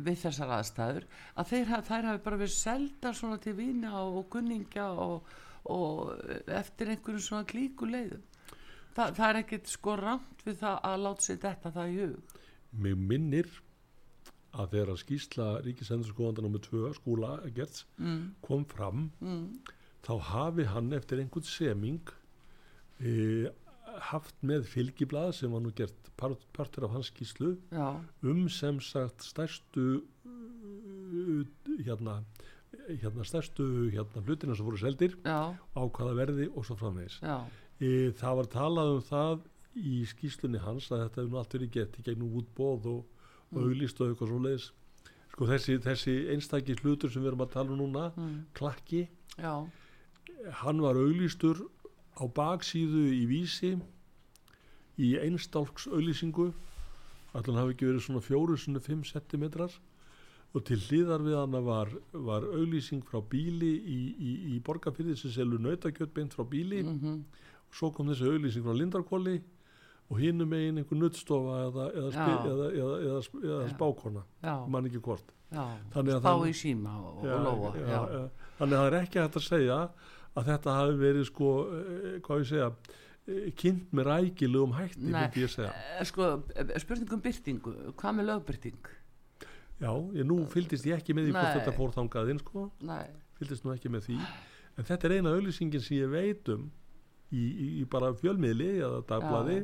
[0.09, 4.89] við þessar aðstæður að þeir, þær hafi bara verið selda svona til vina og, kunningja
[5.07, 5.33] og,
[5.71, 6.13] og
[6.51, 8.23] eftir einhverjum svona klíku leiðum.
[8.93, 12.41] Þa, það er ekkit sko rámt við það að láta sér þetta það í hug.
[12.83, 13.49] Mig minnir
[14.53, 16.61] að þegar að skýsla ríkisendurskóðanda nr.
[16.67, 19.43] 2 skúla Gertz mm, kom fram mm,
[20.05, 22.13] þá hafi hann eftir einhvern seming
[23.01, 23.49] e,
[24.11, 28.81] haft með fylgiblað sem var nú gert part, partur af hans skýslu Já, um sem
[28.83, 30.03] sagt stærstu
[31.85, 32.21] hérna
[33.01, 37.19] hérna stærstu hérna hlutina sem voru seldir já, á hvaða verði og svo framvegis.
[37.79, 41.73] E, það var talað um það í skýslunni hans að þetta hefur nú allt verið
[41.77, 43.12] gett í gegnum útbóð og,
[43.53, 44.67] og auglýst og eitthvað svo leiðis
[45.33, 49.53] sko þessi, þessi einstakis hlutur sem við erum að tala um núna mm, klakki, já,
[50.61, 51.63] hann var auglýstur
[52.13, 53.73] á baksíðu í vísi
[55.01, 56.51] í einstálks auglýsingu
[57.33, 59.73] allan hafi ekki verið svona fjóru svona 5 centimetrar
[60.53, 65.33] og til hliðar við hana var, var auglýsing frá bíli í, í, í borgarfyrði sem
[65.33, 66.83] selur nautakjöt beint frá bíli.
[66.85, 67.23] Mm
[67.73, 69.39] svo kom þessi auglýsing frá Lindarkóli
[70.11, 72.25] og hinum megin einhver nuttstofa eða, eða, Já.
[72.49, 73.69] eða, eða, Já.
[73.73, 75.63] spákona já, mann ekki hvort já,
[76.19, 78.23] spá í síma og, Já, og já, já, já.
[78.59, 79.77] þannig að það er ekki hægt að segja
[80.33, 82.67] að þetta hafi verið sko eh, hvað ég segja
[83.27, 85.25] eh, kynnt með rækilegum hætti Nei.
[85.29, 88.91] Eh, Sko, eh, spurning um byrtingu, hvað með lögbyrting?
[89.83, 91.57] já, ég, nú fylgdist ég ekki með því hvort Nei.
[91.59, 93.05] þetta fór þangað inn sko Nei,
[93.39, 94.17] fylgdist nú ekki með því
[94.77, 96.67] en þetta er eina auðlýsingin sem ég veit um
[97.33, 99.63] í, í, í bara fjölmiðli eða dagblaði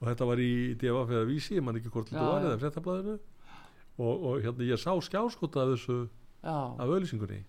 [0.00, 3.18] og þetta var í DFF eða Vísi, ég man ekki hvort þetta var eða fréttablaðinu.
[4.00, 5.96] Og, og hérna ég sá skjáskota af þessu
[6.40, 7.40] já, af auðlýsingunni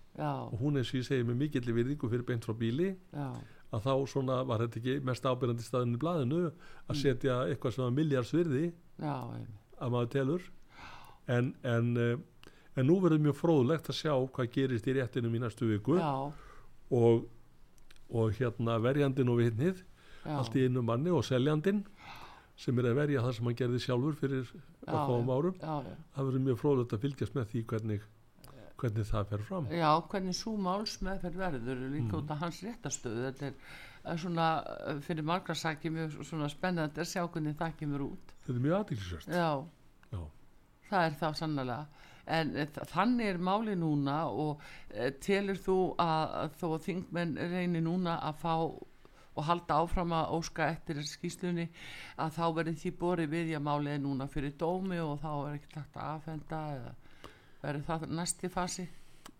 [0.52, 2.90] og hún er sem ég segi með mikill virðingu fyrir beint frá bíli.
[3.14, 3.28] Já,
[3.72, 6.40] að þá svona var þetta ekki mest ábyrjandi staðin í blaðinu
[6.92, 7.94] að setja eitthvað sem var
[9.38, 9.60] einmitt.
[9.80, 10.42] að maður telur.
[11.32, 15.40] En, en, eh, en nú verður mjög fróðlegt að sjá hvað gerist í réttinum í
[15.40, 15.96] næstu viku.
[16.92, 17.24] Og,
[18.12, 19.80] og hérna verjandin og vitnið
[20.36, 21.80] allt í einu manni og seljandin
[22.62, 24.50] sem er að verja það sem hann gerði sjálfur fyrir
[24.86, 25.36] örfáum já.
[25.36, 25.94] árum já, já.
[26.16, 28.04] það verður mjög fróðlegt að fylgjast með því hvernig,
[28.82, 32.20] hvernig það fer fram Já, hvernig svo máls meðferð verður líka Mm.
[32.20, 33.56] út af hans réttastöðu þetta er,
[34.12, 34.46] er svona
[34.86, 38.64] eh, fyrir margra sæki mjög svona spennandi að sjá hvernig það kemur út þetta er
[38.66, 39.50] mjög aðtilsvært Já,
[40.12, 40.22] Já.
[40.90, 41.80] það er það sannlega
[42.38, 44.60] en eh, þannig er máli núna og
[44.94, 48.52] e, telur þú að, að þó að þingmenn reynir núna að fá
[49.32, 51.68] og halda áfram að óska eftir skýslunni
[52.20, 55.54] að þá verður því borið við að málið er núna fyrir dómi og þá er
[55.58, 56.92] ekki takt að afhenda eða
[57.62, 58.88] verður það næsti fasi?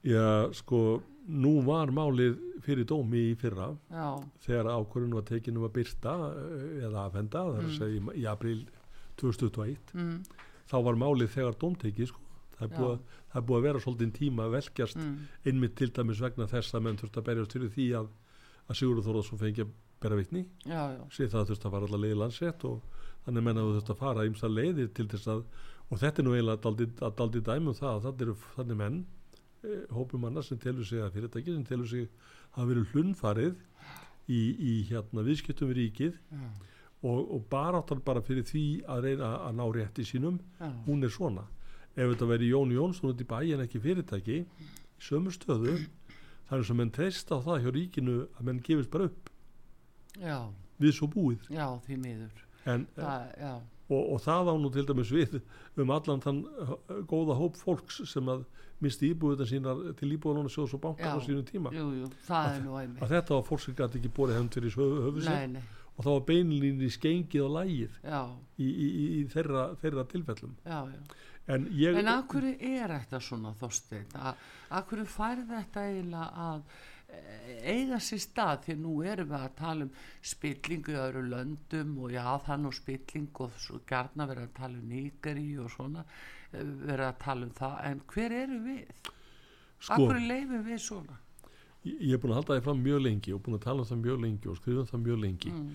[0.06, 4.06] Já, sko, nú var málið fyrir dómi í fyrra Já,
[4.46, 8.02] þegar ákvörðun var tekin um að byrta eh, eða afhenda, það er að segja í,
[8.22, 8.56] í april
[9.20, 10.16] 2021, mm,
[10.70, 12.20] þá var málið þegar dómtekið, sko.
[12.52, 15.14] Það er, búið, það er búið að vera svolítið tíma að velkjast mm,
[15.50, 18.10] einmitt til dæmis vegna þess að menn þurft að berjast fyrir því að,
[18.68, 19.72] að Sigurður Þórðarsson fengi að
[20.02, 20.18] bera
[20.66, 20.82] já,
[21.14, 24.00] sér það þurft að fara allar leiði landsett og þannig menn að þú þurft að
[24.02, 25.42] fara ímsa leiðir til þess að,
[25.88, 26.72] og þetta er nú eiginlega
[27.06, 28.98] að daldið dæmum það að þannig eru þannig menn,
[29.62, 32.08] e, hópum manna sem telur sig að fyrirtæki sem telur sig
[32.56, 33.54] hafa verið hlunfarið
[34.26, 36.44] í, í hérna viðskiptum við ríkið já,
[37.02, 40.70] og, og baráttan bara fyrir því að reyna að ná rétti sínum já.
[40.86, 41.46] hún er svona.
[41.92, 44.44] Ef þetta veri Jón Jónsson út í bæ en ekki fyrirtæki
[45.02, 45.76] sömu stöðu
[46.48, 49.30] það er sem menn treyst á það hjá ríkinu að menn gefist bara upp.
[50.20, 50.38] Já,
[50.82, 51.46] við svo búið.
[51.52, 52.42] Já, því miður.
[52.68, 53.52] En, það, já,
[53.92, 55.38] og, og það á nú til dæmis við
[55.82, 56.74] um allan þann uh,
[57.10, 58.44] góða hóp fólks sem að
[58.82, 61.26] misti íbúðutan sínar til íbúðalónu sjóðs og bankar á Já.
[61.26, 61.72] sínum tíma.
[61.74, 63.02] Jú, jú, það er nú einmitt.
[63.02, 66.16] að þetta var fólk sem gæti ekki borið hefnd fyrir höfu, höfu nei, og það
[66.16, 70.56] var beinlínni skengið og lægið í, í, í, í þeirra, þeirra tilfellum.
[70.66, 74.06] Já, já en ég En af hverju er þetta svona þorstein?
[74.70, 76.62] Af hverju fær þetta eiginlega að
[77.08, 79.90] eh, eiga sér stað því nú erum við að tala um
[80.22, 82.22] spillingu í öðru löndum og já
[82.54, 86.04] er nú spilling og svo gærna verið að tala um nýgari og svona
[86.52, 89.10] eh, verið að tala um það en hver eru við?
[89.82, 91.18] Sko, hverju leifum við svona?
[91.82, 93.88] ég ég er búin að halda það fram mjög lengi og búin að tala um
[93.88, 95.72] það mjög lengi og skrifa um það mjög lengi Mm.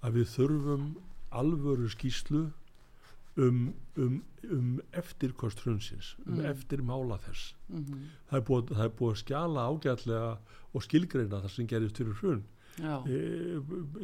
[0.00, 0.84] að við þurfum
[1.30, 2.40] alvöru skýslu
[3.36, 6.44] um, um, um eftirkost hrunsins um Mm.
[6.50, 7.54] eftir mála þess.
[7.68, 7.84] Mm
[8.30, 10.38] það er, búið, það er búið að skjala ágætlega
[10.74, 12.42] og skilgreina það sem gerist fyrir hrun.
[13.06, 13.56] E,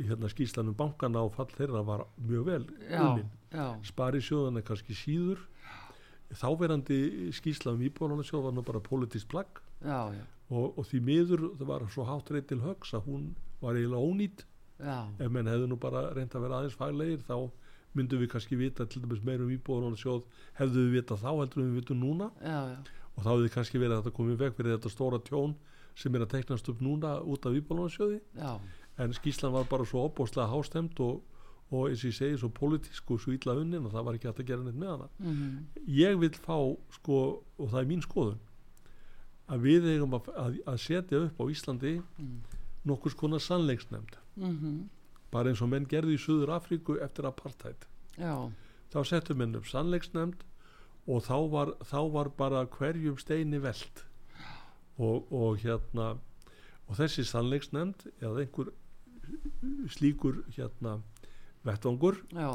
[0.09, 3.31] hérna skýslan um bankana og fall þeirra var mjög vel já, unnin.
[3.53, 5.39] já, spari sjóðana kannski síður.
[6.35, 9.61] Þáverandi skýsla um íbúðalónasjóð var nú bara politist plagg.
[10.51, 13.25] Og, og því miður það var svo hátt reynd til högs að hún
[13.63, 14.45] var eiginlega ónýtt
[14.79, 17.51] já, ef menn hefðu nú bara reynd að vera aðeins faglegir þá
[17.97, 20.25] myndum við kannski vita til dæmis meir um íbúðalónasjóð
[20.61, 22.31] hefðu við vita þá heldur við vitum núna.
[22.43, 22.79] Já, já,
[23.17, 25.55] og þá hefði kannski verið að þetta komið veg fyrir þetta stóra tjón
[25.97, 28.51] sem er að teiknast upp núna út af íbúðalónasjóði já,
[29.01, 31.23] en skýslan var bara svo opbóðslega hástemt og,
[31.73, 34.29] og eins og ég segi svo pólitísk og svo illa unnin og það var ekki
[34.29, 35.09] hægt að gera neitt með hana.
[35.19, 36.59] Mm ég vil fá
[36.99, 37.17] sko
[37.57, 38.43] og það er mín skoðun
[39.49, 42.37] að við eigum að, að, að setja upp á Íslandi Mm.
[42.87, 44.17] nokkus konar sannleiksnefnd.
[44.37, 44.89] Mm
[45.33, 47.87] bara eins og menn gerði í Suður Afríku eftir apartheid.
[48.17, 48.49] Já,
[48.93, 50.45] þá settu menn upp sannleiksnefnd
[51.07, 54.03] og þá var, þá var bara hverjum steini veld
[54.97, 56.17] og, og hérna
[56.87, 58.73] og þessi sannleiksnefnd eða einhver
[59.91, 61.01] slíkur hérna
[61.67, 62.51] vettvangur já,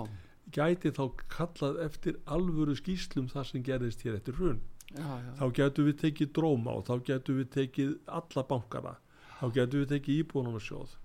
[0.56, 4.62] gæti þá kallað eftir alvöru skýslum það sem gerðist hér eftir hrun.
[4.92, 8.96] Já, já, þá getum við tekið dróma og þá getum við tekið alla bankana.
[9.40, 10.98] Þá getum við tekið íbúðunarsjóð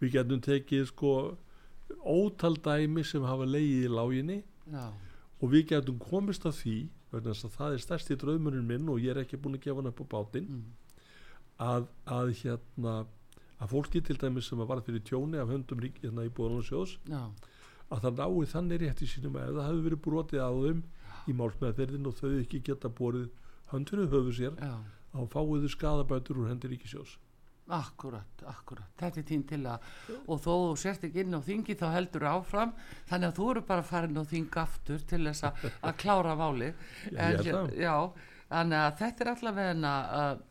[0.00, 1.12] við getum tekið sko
[2.06, 4.38] ótal dæmi sem hafa leiðið í láginni
[4.70, 4.84] já,
[5.40, 6.76] og við getum komist að því
[7.10, 9.90] vegna að það er stærsti draumurinn minn og ég er ekki búin að gefa hann
[9.90, 10.68] upp á bátinn mm,
[11.66, 12.94] að, að hérna
[13.60, 16.96] að fólki til dæmis sem að varð fyrir tjóni af höndum rík, hérna í búðunarsjóðs
[17.10, 17.22] já,
[17.90, 20.84] að það nái þannig rétt í sínum að það hefur verið brotið á þeim
[21.28, 23.28] í málsmeðferðin og þau ekki geta borið
[23.74, 24.72] höndinu höfu sér já.
[25.12, 27.18] þá fáið þau skadabætur úr hendi ríkisjós
[27.70, 29.86] Akkurat, akkurat, þetta er tín til að
[30.26, 32.74] og þó þú sért ekki inn á þingi þá heldur áfram,
[33.10, 36.36] þannig að þú eru bara farin á þing aftur til þess að, að klára
[37.78, 37.94] já,
[38.50, 40.44] þannig að þetta er allavega að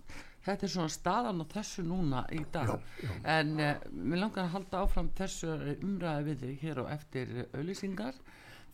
[0.46, 2.72] þetta er svona staðan og þessu núna í dag.
[2.72, 3.14] Já, já.
[3.36, 8.20] en uh, mér langar að halda áfram þessu umræði við þig hér og eftir auðlýsingar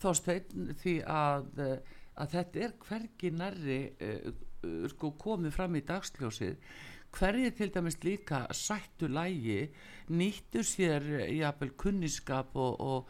[0.04, 5.84] þósteinn því að, uh, að þetta er hvergi nærri uh, uh, sko komið fram í
[5.88, 6.60] dagsljósið
[7.16, 9.70] hverju til dæmis líka sættu lægi
[10.10, 13.10] nýttu sér eh, jafnvel kunniskap og, og,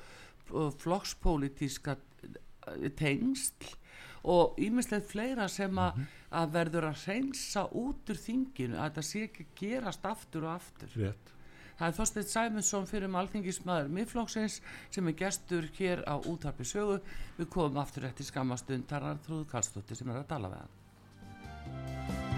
[0.49, 3.75] og flokkspólitíska eh, tengsl
[4.23, 9.23] og ímislegt fleira sem að, að verður að reynsa út úr þinginu að það sé
[9.29, 11.35] ekki gerast aftur og aftur rétt
[11.75, 14.61] Það er Þorsteinn Sæmundsson fyrir um alþingismæður miðflokksins
[14.95, 17.01] sem er gestur hér á útarpi sögu.
[17.35, 22.34] Við komum aftur eftir skamastund Tarar Þrúð Karlsdóttir sem er að tala við hann.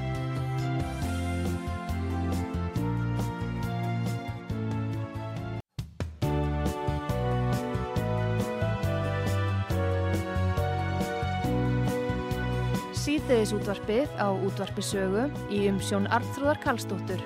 [13.17, 17.23] Síðdeðis útvarpið á útvarpi sögu í umsjón Arnþróðar Karlsdóttur.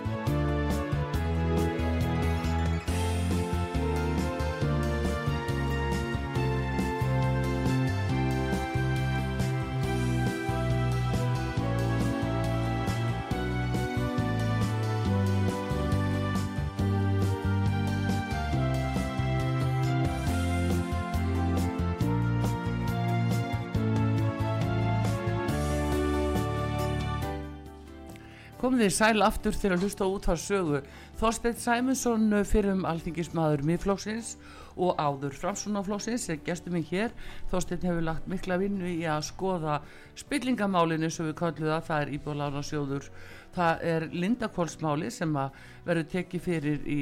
[28.61, 30.79] Komið þið sæl aftur til að hlusta út á sögu.
[31.17, 34.35] Þorsteinn Sæmundsson fyrir um alþingismæður miðflokksins
[34.77, 37.09] og áður framsunaflokksins er gestur minn hér.
[37.49, 39.79] Þorsteinn hefur lagt mikla vinnu í að skoða
[40.21, 43.09] spillingamálinu sem við kallum það, það er íbúðlánarsjóður.
[43.55, 47.01] Það er Lindakólsmáli sem að verður tekið fyrir í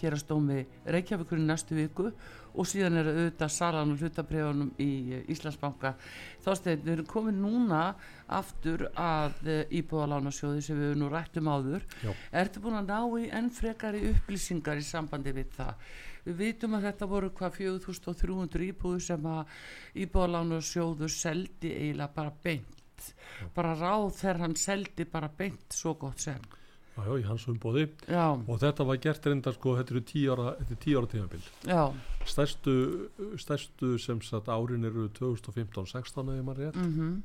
[0.00, 2.08] hérastómi Reykjavíkurinn næstu viku
[2.54, 5.94] og síðan er auðvitað salan og hlutabriðunum í eh, Íslandsbanka.
[6.44, 7.80] Þorsteinn, við erum komin núna
[8.32, 11.84] aftur að íbúðalánarsjóði sem við nú rættum áður.
[12.04, 12.10] Já.
[12.42, 15.86] Ertu búin að ná í enn frekari upplýsingar í sambandi við það?
[16.24, 19.56] Við vitum að þetta voru hvað 4300 íbúður sem að
[20.06, 23.08] íbúðalánarsjóður seldi eiginlega bara beint.
[23.54, 26.40] Bara ráð þegar hann seldi bara beint svo gott sem.
[26.94, 30.34] já, já, í hans umbóði Já, og þetta var gert reynda sko þetta eru tíu
[30.34, 31.80] ára, er tíu ára tímabil já,
[32.30, 32.74] stærstu,
[33.40, 37.16] stærstu sem sagt árin eru 2015-16 eða maður rétt mhm,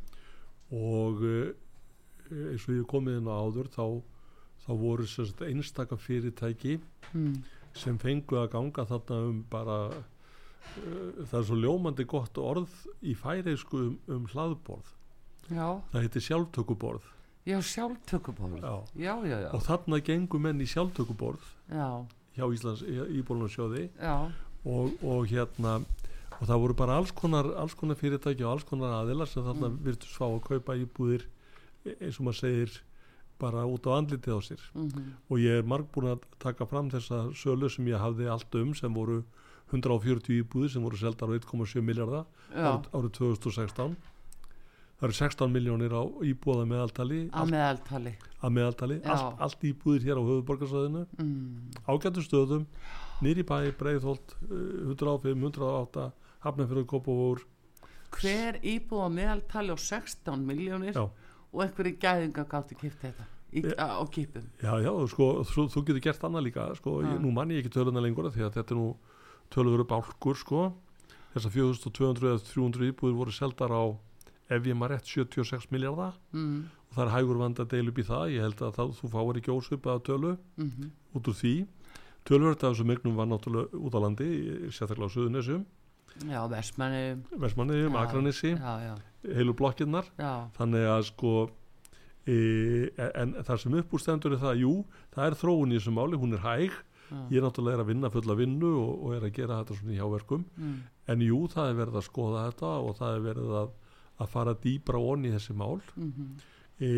[0.75, 1.51] og eh,
[2.29, 3.85] eins og ég komið inn á áður þá,
[4.65, 6.77] þá voru sem sagt einstaka fyrirtæki
[7.13, 7.35] mm,
[7.77, 13.15] sem fengu að ganga þarna um bara uh, það er svo ljómandi gott orð í
[13.17, 14.91] færeisku um, um hlaðborð.
[15.49, 17.07] Já, það heitir sjálftökuborð.
[17.49, 18.59] Já, sjálftökuból.
[18.61, 18.75] Já.
[18.93, 21.87] Já, já, já, og þarna gengur menn í sjálftökuborð já,
[22.37, 25.79] hjá Íslands íbólunasjóði og, og hérna
[26.39, 29.67] og það voru bara alls konar, alls konar fyrirtæki og alls konar aðilar sem þarna
[29.69, 29.73] Mm.
[29.75, 29.83] mm.
[29.83, 31.25] virtu svá að kaupa íbúðir
[31.85, 32.77] e- eins og maður segir
[33.39, 37.29] bara út á andlitið á sér mhm, og ég er margbúin að taka fram þessa
[37.35, 39.23] sölu sem ég hafði allt um sem voru
[39.71, 43.95] 140 íbúðir sem voru seldar á 1,7 miljardar árið, árið 2016
[44.99, 48.13] það eru 16 miljónir á íbúða meðaltali allt, meðaltali.
[48.43, 52.65] að meðaltali allt, allt íbúðir hér á höfuborgarsæðinu Mm, ágættu stöðum
[53.23, 56.11] nýri bæ, Breiðholt 105, 108
[56.45, 57.41] Hafnarfjörður, Kópavór
[58.19, 61.03] hver íbúð á meðaltali á 16 miljónir Já.
[61.53, 64.45] og einhverju gæðinga gátti kipt þetta í, Ég- á, kipum.
[64.61, 67.69] já, já, sko, þú, þú getur gert annað líka sko, ég, nú mann ég ekki
[67.77, 68.95] töluna lengur því að þetta er nú
[69.53, 70.73] tölur bálkur sko.
[71.33, 73.83] Þessar 4200 eða 300 íbúðir voru seldar á
[74.49, 77.99] ef ég maður rétt 76 miljardar Mm, og það er hægur vand að deila upp
[78.01, 81.53] í það ég held að það, þú fáir ekki ósvipaða tölu mhm, út úr því.
[82.25, 84.29] Tölverð af þessum eignum var náttúrulega út á landi
[84.73, 85.65] sérstaklega á Suðunesum
[86.27, 87.23] já, Vestmanni.
[87.39, 88.01] Vestmanniðum, Já.
[88.03, 88.51] Akranissi,
[89.23, 91.33] heilu blokkirnar já, þannig að sko
[92.27, 92.35] e,
[93.09, 94.73] en það sem uppúrstendur er það, jú,
[95.15, 96.77] það er þróun í þessu máli, hún er hæg.
[97.09, 97.17] Já.
[97.31, 99.93] ég er náttúrulega er að vinna fulla vinnu og, og er að gera þetta svona
[99.95, 100.43] í hjáverkum.
[100.61, 100.75] Mm,
[101.09, 103.71] en jú, það er verið að skoða þetta og það er verið að,
[104.21, 105.79] að fara dýbra onni þessi mál.
[105.95, 106.27] Mhm,
[106.85, 106.91] e,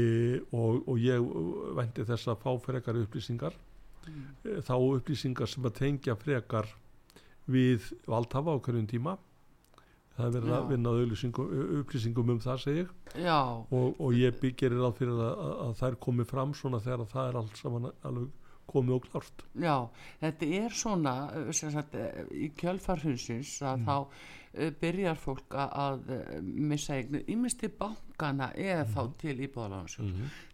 [0.51, 1.31] og, og ég
[1.79, 3.55] vænti þess að fá frekar upplýsingar.
[4.01, 4.27] Mm.
[4.43, 6.67] e, þá upplýsingar sem að tengja frekar
[7.49, 9.17] við valdhafa á hverjum tíma.
[10.11, 10.91] Það er verið að vinna
[11.81, 12.89] upplýsingum, um það segir
[13.71, 17.29] og, og ég byggir ráð fyrir að, að, að þær komi fram svona þegar það
[17.29, 18.27] er allt saman alveg
[18.71, 19.77] komið og klárt já,
[20.21, 21.15] þetta er svona
[21.53, 23.85] sem sagt, uh, í kjölfarhunsins að Mm.
[23.85, 26.01] þá uh, byrjar fólk að,
[26.43, 29.13] missa eignir, ímest til bankana eða þá Mhm.
[29.21, 30.09] til íbúðalánsjóð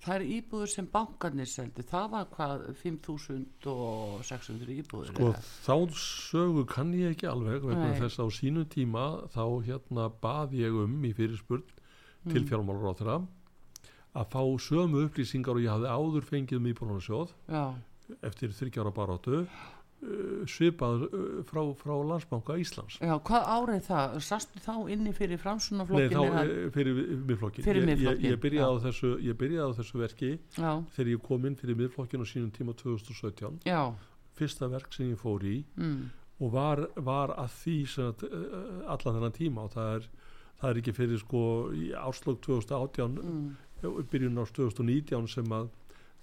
[0.05, 5.31] það er íbúður sem bankarnir seldi það var hvað 5.600 íbúður sko
[5.65, 7.99] þá sögu kann ég ekki alveg vegna Nei.
[7.99, 11.63] þess að á sínu tíma þá hérna bað ég um í fyrirspurn
[12.27, 12.47] til Mm.
[12.49, 13.17] fjármálaráþra
[14.17, 17.73] að fá sömu upplýsingar og ég hafði áður fengið um íbúrunarsjóð já,
[18.25, 22.99] eftir þryggjára baráttu uh, svipað uh, frá, frá landsbanka Íslands.
[23.01, 24.17] Já, hvað árið það?
[24.27, 27.01] Sastu þá inni fyrir Nei, framsunaflokkin þá eh, fyrir
[27.31, 31.11] miðflokkin Fyrir ég, ég, ég, byrjaði á þessu, ég byrjaði á þessu verki já, þegar
[31.13, 33.81] ég kom inn fyrir miðflokkin á sínum tíma 2017 já,
[34.37, 35.99] fyrsta verk sem ég fór í mm,
[36.45, 40.09] og var, var að því allan þennan tíma og það er,
[40.61, 41.41] það er ekki fyrir sko
[41.73, 43.47] í áslög 2018 mm,
[43.81, 43.99] mm.
[44.11, 45.71] byrjun árs 2019 sem að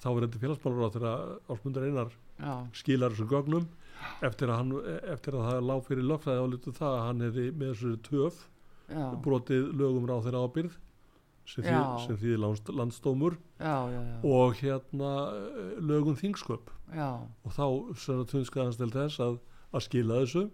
[0.05, 1.15] þá er þetta félagsmálur á þeirra
[1.49, 3.69] ásmundur einar já, skilar þessu gögnum
[4.27, 4.73] eftir að, hann,
[5.15, 8.41] eftir að það lág fyrir lögfræði álitu það að hann hefði með þessu töf
[8.91, 10.81] já, brotið lögum ráð þeirra ábyrð
[11.45, 11.67] sem
[12.07, 16.71] sem því landst, landsdómur já, já, já, og hérna eh, lögum þingsköp.
[16.95, 17.11] Já,
[17.45, 17.67] og þá
[18.31, 19.37] tvunskaði hans til þess að,
[19.75, 20.45] að skila þessu.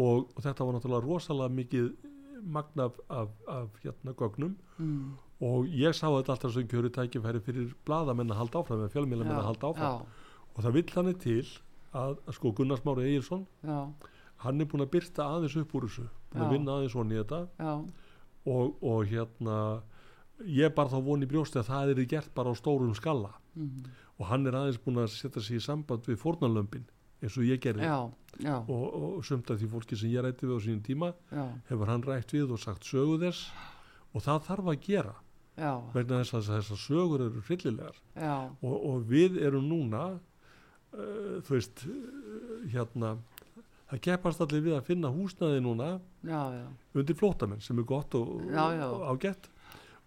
[0.00, 1.90] Og, og þetta var náttúrulega rosalega mikið
[2.42, 4.56] magna af, af, af hérna gögnum.
[4.78, 5.12] Mm,
[5.42, 9.40] og ég sá þetta alltaf sem kjöru tækifæri fyrir bladamenn að halda áfram eða fjölmílamenn
[9.40, 10.02] að halda áfram.
[10.54, 11.46] og það vill þannig til
[11.92, 13.46] að, að sko Gunnars Mári Egilson
[14.42, 17.18] hann er búin að byrta aðeins upp úr þessu búin að vinna aðeins svona í
[17.22, 17.40] þetta.
[18.52, 19.56] Og, og hérna
[20.46, 23.84] ég bara þá von í brjósti að það er gert bara á stórum skalla mm,
[24.18, 26.86] og hann er aðeins búin að setja sig í samband við fórnarlömpin
[27.22, 27.86] eins og ég gerði.
[27.86, 28.10] Já,
[28.42, 28.86] já, og,
[29.18, 32.02] og sumt af því fólki sem ég rætti við á sínum tíma já, hefur hann
[32.02, 33.52] rætt við og sagt sögu þess.
[34.12, 35.14] Og það þarf að gera
[35.56, 37.98] já, vegna þess að þessar sögur eru hryllilegar.
[38.16, 43.16] Já, og, og við erum núna uh, þú veist uh, hérna
[43.92, 45.88] það keppast allir við að finna húsnaði núna
[46.24, 49.50] já, já, undir flótamenn sem er gott og, og ágætt.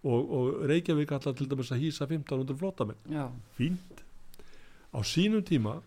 [0.05, 2.99] Og, og Reykjavík allar til dæmis að hýsa 15 undir flótamenn
[3.57, 4.03] fínt.
[4.93, 5.79] Á sínum tíma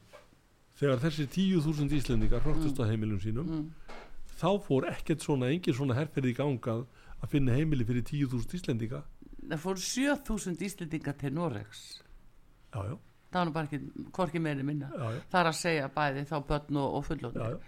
[0.78, 3.94] þegar þessi 10.000 íslendingar hróttust á heimilum sínum mm,
[4.38, 6.84] þá fór ekkert svona, engin svona herferði í gangað
[7.18, 9.02] að finna heimili fyrir 10.000 íslendinga
[9.48, 11.84] það fóru 7000 íslendinga til Noregs.
[12.74, 12.96] Já, já,
[13.32, 14.90] það var nú bara ekki, hvorki meiri minna.
[14.92, 17.58] Já, já, það er að segja bæði þá börn og, og já, fullóttir já.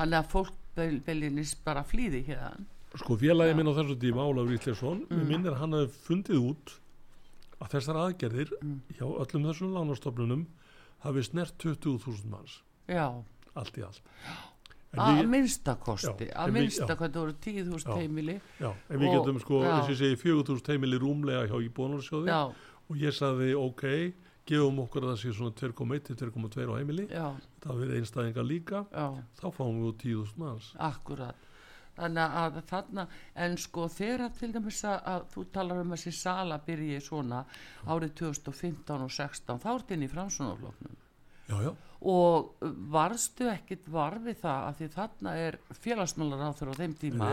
[0.00, 0.58] þannig að fólk
[1.06, 2.66] beilinist bara flýði hérna
[2.98, 3.56] sko félagi Já.
[3.58, 5.24] minn á þessu tíma Ólafur Ísleifsson, mm.
[5.28, 6.70] Minnir að hann hafi fundið út
[7.60, 8.78] að þessar aðgerðir Mm.
[8.96, 10.46] hjá öllum þessum lánastofnunum
[11.04, 12.62] hafi snert 20.000 manns.
[12.88, 13.04] Já,
[13.54, 14.00] allt í allt.
[14.24, 14.47] En
[14.96, 17.96] að minnstakosti að minnstakosti það voru 10.000 Já.
[17.98, 22.32] heimili Já, en við getum sko, þess að ég segi 4.000 heimili rúmlega hjá íbúðunarsjóði
[22.32, 22.40] já,
[22.88, 23.84] og ég sagði ok,
[24.48, 27.26] gefum okkur að það sé svona 2,1 til 2,2 á heimili já,
[27.64, 29.06] það verið einstæðingar líka já.
[29.42, 30.70] þá fáum við út 10.000 manns.
[30.88, 31.44] Akkurat.
[31.98, 33.04] Þannig að þarna,
[33.42, 37.42] en sko þegar til dæmis að, þú talar um að þessi sala byrji svona
[37.90, 40.96] árið 2015 og 16, þá ert inn í framsunarfloknum
[41.48, 41.70] já, já,
[42.12, 47.30] og varstu ekkit varfið það að því þarna er félagsmálar á á þeim tíma.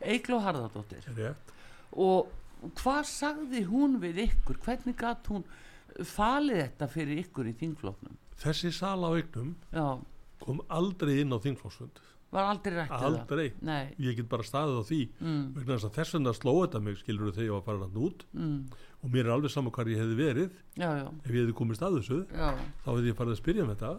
[0.00, 1.04] Eigló Harðardóttir.
[1.18, 1.52] Rétt.
[1.92, 2.30] Og
[2.80, 5.44] hvað sagði hún við ykkur, hvernig gatt hún
[6.06, 8.16] falið þetta fyrir ykkur í þingfloknum?
[8.40, 9.98] þessi sala á eignum Já,
[10.40, 13.06] kom aldrei inn á þingflóksfund var aldrei rættið það?
[13.08, 13.46] aldrei,
[13.98, 17.00] ég get bara staðið á því mm, vegna þess að þess vegna sló þetta mig
[17.00, 18.22] skilur þegar ég var farin að út.
[18.38, 18.60] Mm,
[19.00, 20.56] og mér er alveg saman hvar ég hefði verið.
[20.76, 22.50] Já, já, ef ég hefði komist að þessu já,
[22.84, 23.92] þá hefði ég farið að spyrja um þetta.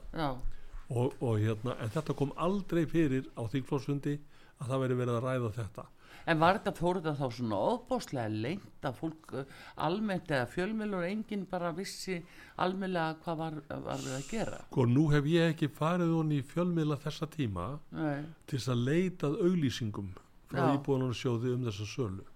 [0.92, 4.18] Og, og hérna, en þetta kom aldrei fyrir á þingflóksfundi
[4.62, 5.86] að það veri verið að ræða þetta.
[6.30, 9.46] En var þetta fór þetta þá svona óbáslega lengt að fólk uh,
[9.82, 12.20] almennt eða fjölmjölur enginn bara vissi
[12.62, 13.56] almennilega hvað var,
[13.88, 14.60] var við að gera?
[14.62, 18.70] og Sko, nú hef ég ekki farið honni í fjölmiðla þessa tíma Nei, til þess
[18.76, 20.12] að leitað auglýsingum
[20.52, 20.76] frá Já.
[20.76, 22.28] íbúðunarsjóði um þessa sölu.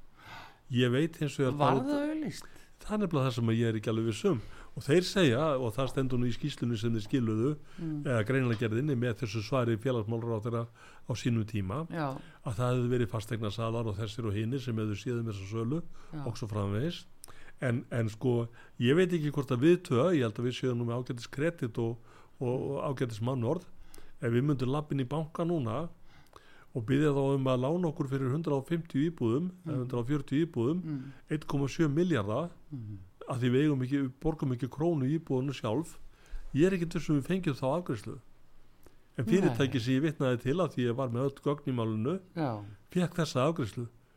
[0.74, 2.50] Ég veit hins vegar var það- auðlýst?
[2.86, 4.42] Það er nefnilega það sem ég er ekki alveg vissum
[4.76, 8.04] og þeir segja, og það stendur nú í skýslunni sem þeir skiluðu, Mm.
[8.04, 10.64] eða greinilega gerðinni með þessu svari félagsmálur á þeirra
[11.08, 14.76] á sínum tíma, Já, að það hefði verið fastegna salar og þessir og hinnir sem
[14.76, 15.82] hefðu séð um þessa sölu
[16.36, 17.06] svo framvegis.
[17.62, 18.50] En, en sko,
[18.84, 21.30] ég veit ekki hvort að við tvö, ég held að við séum nú með ágætis
[21.32, 21.96] kredit og,
[22.44, 23.64] og, ágætis mannorð
[24.20, 25.86] ef við myndum lappin í banka núna
[26.76, 31.04] og byggja þá um að lána okkur fyrir 150 íbúðum eða 140 íbúðum mm,
[31.38, 32.98] 1,7 miljardar mm,
[33.32, 35.96] að því við ekki, við borgum ekki krónu í íbúðinu sjálf.
[36.56, 38.18] Ég er ekki þessum við fengjum þá afgræslu
[39.16, 42.18] en fyrirtæki sem ég vitnaði til að því ég var með öll gögn í málunu
[42.36, 42.50] já,
[42.92, 43.46] fekk þessa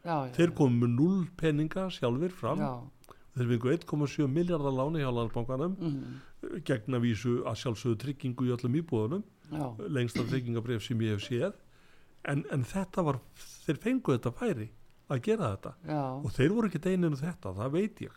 [0.03, 2.63] já þeir komu með 0 peninga sjálfur fram.
[2.63, 6.19] Já, þeir fengu 1,7 miljardar láni hjá landsbankanum mm,
[6.67, 9.25] gegn að vísu að sjálfsögðu tryggingu í öllum íbúðunum.
[9.53, 11.55] Já, lengsta tryggingabref sem ég hef séð
[12.29, 13.21] en, en þetta var
[13.65, 14.69] þeir fengu þetta færi
[15.09, 15.75] að gera þetta.
[15.89, 16.01] Já.
[16.21, 18.17] Og þeir voru ekki eininu þetta, það veit ég.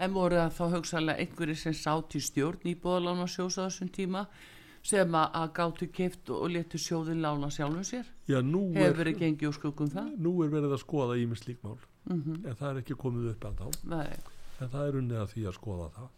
[0.00, 3.92] En voru það þá hugsanlega einhverjir sem sátt í stjórn í bóðalána sjóðs á þessum
[3.92, 4.24] tíma
[4.86, 8.06] sem að, að gátu keift og letu sjóðin lána sjálfum sér?
[8.30, 10.12] Já, Hefur verið gengið úr skuggum það?
[10.24, 11.78] nú er verið að skoða í með slíkmál
[12.08, 14.16] Mm en það er ekki komið upp en þá Nei,
[14.60, 16.08] en það er unnið að því að skoða það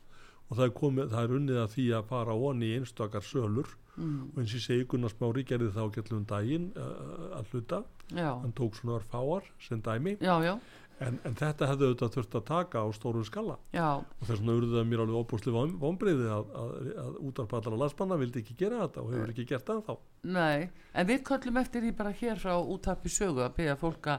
[0.52, 3.70] og það er, komið, það er unnið að því að fara onni í einstakar sölur.
[3.92, 7.50] Mm, og eins og ég segi Gunnar Smári gerði það á gætlum daginn uh, að
[7.52, 7.80] hluta.
[8.12, 10.18] Já, hann tók svona örfáar sem dæmi.
[10.20, 10.52] Já, já,
[11.00, 13.56] en, en þetta hefði auðvitað þurft að taka á stórum skala.
[13.72, 18.44] Og þess vegna urðuð það mér alveg óbúslega vombriði að, að, að útarpallara landsmanna vildi
[18.44, 19.92] ekki gera þetta og hefur ekki gert það þá.
[20.36, 20.70] Nei.
[20.92, 24.10] En við köllum eftir því bara hér frá útarpi sögu að beða fólk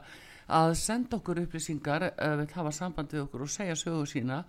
[0.54, 4.44] að senda okkur upplýsingar uh, vil hafa samband við okkur og segja sögu sína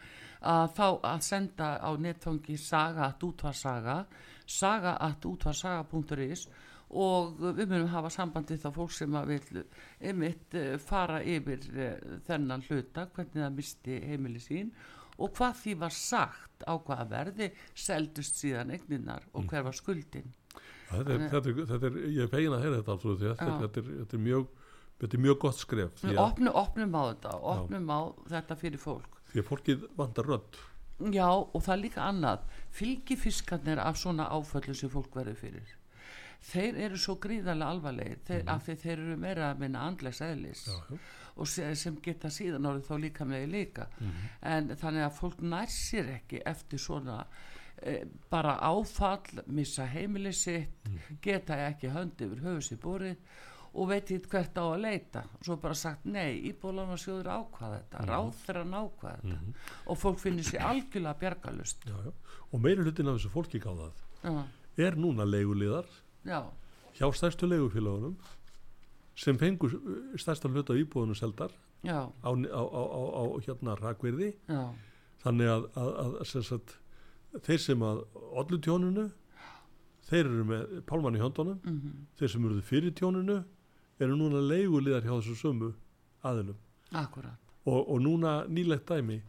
[0.45, 4.05] að þá að senda á netfangi saga at útvarsaga
[4.47, 6.49] saga at útvarsaga.is
[6.95, 9.63] og við munum hafa sambandi þá fólk sem að vil
[10.05, 14.71] einmitt uh, fara yfir uh, þennan hluta, hvernig það misti heimili sín
[15.15, 20.33] og hvað því var sagt á hvaða verði seldust síðan eigninar og hver var skuldin.
[20.91, 23.55] Þetta er, þetta er, þetta er, ég er fegin að heyra þetta að þetta, Já.
[23.65, 24.49] er, þetta, er mjög,
[25.01, 28.01] þetta er mjög gott skref Við opnum, opnum á þetta, opnum á
[28.35, 30.61] þetta fyrir fólk því að fólkið vantar rödd.
[31.13, 32.45] Já, og það er líka annað.
[32.95, 35.73] Fylgifiskarnir af svona áföllum sem fólk verður fyrir.
[36.45, 38.19] Þeir eru svo gríðarlega alvarlegir.
[38.29, 40.67] Þeir, af því þeir eru meira að minna andlegs eðlis.
[40.69, 40.99] Já, já.
[41.35, 43.87] og se, sem geta síðan orðið þá líka með líka.
[43.99, 44.29] Mhm.
[44.43, 47.25] en þannig að fólk nær sér ekki eftir svona
[47.83, 51.19] e, bara áfall, missa heimili sitt Mhm.
[51.23, 53.17] geta ekki hönd yfir höfu sér búrið
[53.75, 55.23] og veit ekki hvert á að leita.
[55.43, 58.11] Svo bara sagt nei, íbúðlána sjóður ákvað þetta, mm.
[58.11, 59.39] ráð þeirra nákvað þetta.
[59.39, 59.55] Mhm.
[59.91, 62.13] og fólk finnir sér algjörlega bjargalust Já, já.
[62.53, 64.35] og meiri hlutin af þessu fólki gáðað já,
[64.87, 65.91] er núna leiguliðar
[66.25, 66.41] já,
[66.99, 68.15] hjá stærstu leigufélagunum
[69.19, 71.53] sem fengur uh, stærsta hluta af íbúðunum seldar
[71.85, 74.33] á, á, á, á, hérna rakverði
[75.25, 76.79] þannig að, að, að sem sagt,
[77.43, 78.05] þeir sem að
[78.39, 79.09] ollu tjónunu
[80.05, 81.61] þeir eru með pálmann í höndunum.
[81.65, 83.39] Mm þeir sem eruðu fyrir tjónunu
[84.01, 85.73] eru núna leiguliðar hjá þessu sömu
[86.25, 86.57] aðilum.
[87.67, 89.21] Og, og núna nýlegt dæmi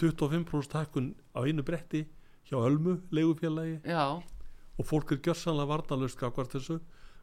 [0.00, 2.04] 25% hækkun á einu bretti
[2.48, 3.80] hjá Ölmu leigufélagi.
[3.86, 4.20] Já,
[4.78, 6.80] og fólk er gjörsanlega varnalöst gafkvart þessu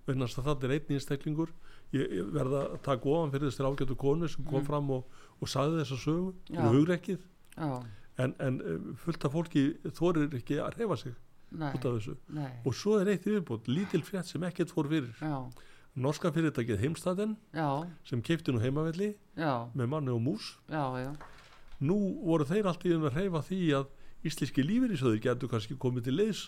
[0.07, 1.49] þess að það er einn einstaklingur.
[1.93, 4.65] Ég, ég verða að taka ofan fyrir þessir ágætu konu sem kom Mm.
[4.65, 5.03] fram og,
[5.41, 6.33] og sagði þessa sögu.
[6.55, 7.19] Og hugrekkið.
[7.57, 7.83] Já,
[8.17, 11.13] en, en eh, fullt af fólki þorir ekki að reyfa sig
[11.51, 12.15] nei, út af þessu.
[12.29, 12.49] Nei.
[12.65, 15.11] Og svo er eitt viðbútt, lítil frétt sem ekkert fór fyrir.
[15.19, 15.51] Já,
[15.95, 17.67] norska fyrirtækið Heimstaden já,
[18.07, 20.55] sem keipti nú heimavelli með manni og mús.
[20.71, 21.11] Já, já.
[21.81, 23.91] Nú voru þeir allt í einu að reyfa því að
[24.29, 26.43] íslenski lífeyrissöður getur kannski komið til leiðs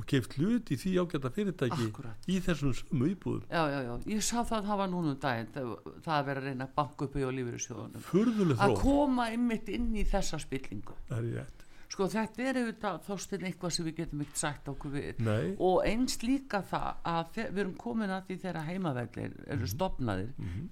[0.00, 2.28] og keift hlut í því ágæta fyrirtæki Akkúrat.
[2.28, 3.42] í þessum sömu íbúðum.
[3.52, 5.74] Já, já, já, ég sá það hafa núna um daginn það,
[6.04, 8.06] það að vera að reyna að banka upp í lífeyrissjóðunum.
[8.08, 10.96] Furðuleg að koma einmitt inn í þessa spillingu.
[11.10, 14.94] Það er rétt sko þetta er auðvitað þóstinn eitthvað sem við getum ekkert sagt okkur
[14.94, 15.20] við.
[15.26, 19.72] Nei, og eins líka það að við erum komin að því þegar heimavellir eru Mhm.
[19.74, 20.68] stopnaðir mm -hmm.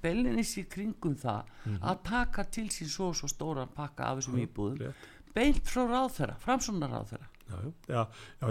[0.58, 1.42] í kringum það
[1.82, 4.94] að taka til sín svo svo stóran pakka af þessum íbúðum
[5.34, 8.02] beint frá ráðherra, framsóknar ráðherra já, já,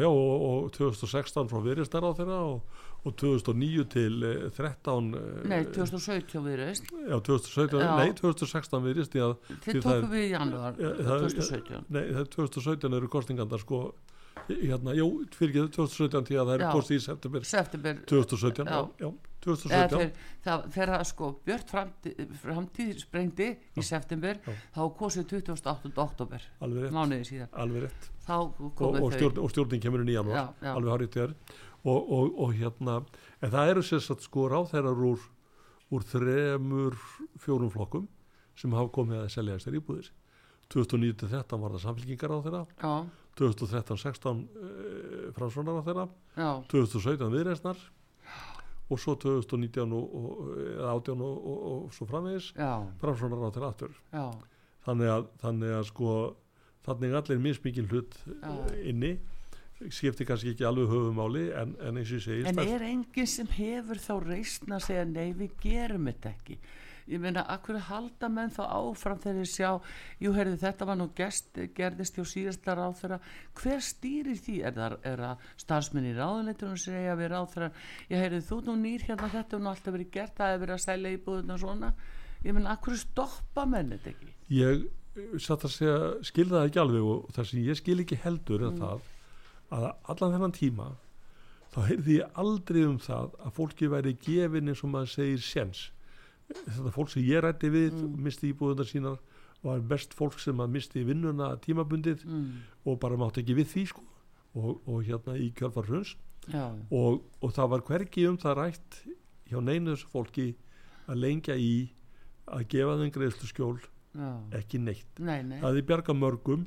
[0.04, 2.78] já, og, og 2016 frá viðristar á þeirra og,
[3.08, 7.95] og 2009 til eh, 13 eh, nei, 2017 við reist já, 2017, Já.
[8.02, 13.00] nei, 2016 virðist þið tókum við í janúar Ja, það- 2017 Nei, það er 2017
[13.00, 13.84] eru kostingandar sko
[14.50, 17.43] hérna, jú, fyrir ekki 2017 því að það eru kostið í september.
[17.45, 19.12] September 2017, já, Já.
[19.40, 20.12] Já, eða 2017 þeir,
[20.44, 24.54] það, þegar sko Björn framtíð, framtíð sprengdi í september Já.
[24.76, 25.94] þá kosið 28.
[26.04, 28.10] oktober mánuði síðan alveg rétt.
[28.28, 30.38] Þá og, og, stjórn, og stjórnin kemur í janúar.
[30.38, 30.72] Já, já.
[30.76, 31.36] alveg harrið þér
[31.80, 33.02] og, og, og hérna,
[33.40, 35.28] en það eru sér satt sko ráþærar úr,
[35.96, 36.98] úr þremur
[37.40, 38.10] fjórum flokkum
[38.60, 40.10] sem hafa komið að selja þessar íbúðir.
[40.70, 42.92] 2009-13 var það samfélkingar á þeirra já,
[43.40, 46.06] 2013-16 uh, framsvonar á þeirra
[46.38, 47.80] já, 2017 viðreisnar
[48.90, 52.52] og svo 2019 og, og, eða 18 og, og, og svo framvegis
[53.02, 53.98] framsvonar á þeirra aftur.
[54.14, 54.26] Já,
[54.88, 56.14] þannig að, þannig að sko
[56.88, 58.54] þannig er allir mismikið hlut Já.
[58.90, 59.14] inni
[59.94, 63.48] skipti kannski ekki alveg höfumáli en, en eins og ég segi En er enginn sem
[63.56, 66.58] hefur þá reisn að segja nei við gerum þetta ekki
[67.10, 69.72] ég meina, akkur halda menn þá áfram þegar þeir sjá,
[70.22, 73.20] jú heyrðu þetta var nú gest, gerðist hjá síðasta ráþara
[73.60, 74.60] hver stýrir því?
[74.70, 77.72] Er það, er það starfsmenn í ráðunitunum segja við ráþara,
[78.12, 80.78] ég heyrðu þú nú nýr hérna þetta er nú alltaf verið gert, það hefur verið
[80.78, 81.91] að selja íbúðuna svona,
[82.45, 84.34] ég meina, akkur stoppa menn þetta ekki?
[84.49, 84.88] ég
[85.41, 88.76] satt að segja, skil það ekki alveg og það sem ég skil ekki heldur er
[88.78, 89.07] það
[89.76, 90.89] að allan þennan tíma
[91.74, 95.84] þá heyrði ég aldrei um það að fólki væri gefin eins og maður segir sjens
[96.50, 99.20] þetta fólk sem ég rætti við misti íbúðunar sínar
[99.64, 102.62] var best fólk sem að misti vinnuna tímabundið Mm.
[102.86, 104.04] og bara mátti ekki við því sko.
[104.56, 105.52] Og, og hérna í
[106.50, 108.95] Já, og, og það var hvergi um það rætt
[109.52, 110.56] hjá neinu þessu fólki
[111.08, 111.89] að lengja í
[112.47, 113.78] að gefa þeim greiðslu skjól
[114.16, 115.20] já, ekki neitt.
[115.20, 115.60] Nei, nei.
[115.62, 116.64] Það er bjargað mörgum.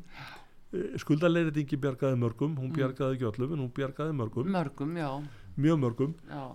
[1.02, 2.76] Skuldarleiritingi bjargaði mörgum hún Mm.
[2.76, 4.46] bjargaði ekki öllum en hún bjargaði mörgum.
[4.48, 5.10] Mörgum, já
[5.56, 6.12] mjög mörgum.
[6.28, 6.52] Já,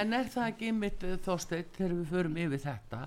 [0.00, 3.00] en er það ekki mitt þósteit þegar við förum yfir þetta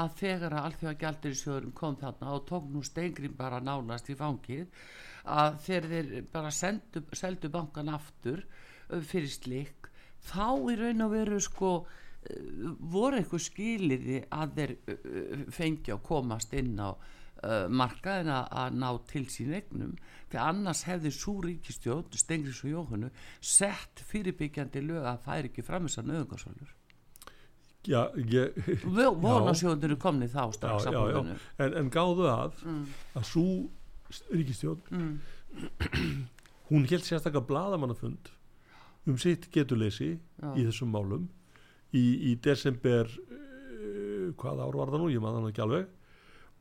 [0.00, 4.86] að þegar að alþjóða gjaldur kom þarna og tók nú steingrim bara nánast í fangið
[5.24, 8.44] að þegar þeir bara sendu, seldu bankan aftur
[8.88, 9.90] fyrir slik
[10.24, 14.74] þá í raun og veru sko uh, voru eitthvað skiliði að þeir
[15.52, 16.92] fengi að komast inn á
[17.68, 19.94] markaðin að, ná til sín eignum
[20.34, 23.10] því annars hefði svo ríkistjón Stengris og Jóhannu
[23.40, 26.74] sett fyrirbyggjandi lög að færi ekki fram þessar nöðungarsölur
[27.86, 31.20] já, ég, vonasjóðunir eru komni þá strax já, já.
[31.60, 32.62] En, en gáðu að
[33.14, 33.46] að svo
[34.32, 35.12] ríkistjón mm,
[36.70, 38.32] hún held sérstaklega bladamannafund
[39.06, 41.28] um sitt getuleysi í þessum málum
[41.94, 45.90] í, í desember uh, hvað ár var það nú, ég maður það ekki alveg.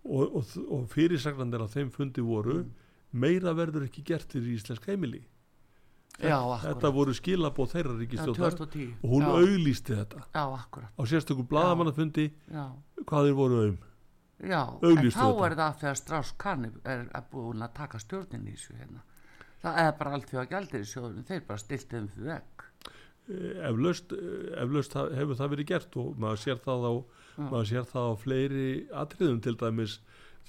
[0.03, 2.80] Og, og, og fyrirsagnandir á þeim fundi voru Mm.
[3.14, 5.24] Meira verður ekki gert fyrir íslensk heimili.
[6.22, 10.20] Já, þetta voru skilabóð þeirra ríkistjóðar 2010 og hún já, auglýsti þetta.
[10.30, 10.43] Já,
[10.93, 13.78] á sérstökum bladamannafundi hvað þeir voru um?
[14.43, 15.47] Já, en Auglýstu þá þetta.
[15.47, 19.01] er það þegar Strauss Kahn er, búin að taka stjórnin í þessu hérna.
[19.64, 22.70] Það er bara allt því að gældir í sjóðunum þeir bara stilti þeim fyrir vekk
[23.24, 24.11] Eh, eflaust,
[24.59, 26.93] eflaust ha- hefur það verið gert og maður sér það á,
[27.70, 29.93] sér það á fleiri atriðum til dæmis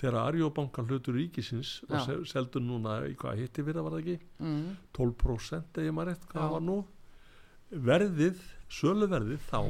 [0.00, 2.06] þegar Arjóbanka hlutur ríkisins var Já.
[2.06, 4.16] sel- seldur núna í hvað hitti fyrir var það ekki?
[4.40, 6.44] Mm, 12% eða maður rétt hvað Já.
[6.46, 6.78] það var nú.
[7.90, 9.60] Verðið, söluverðið þá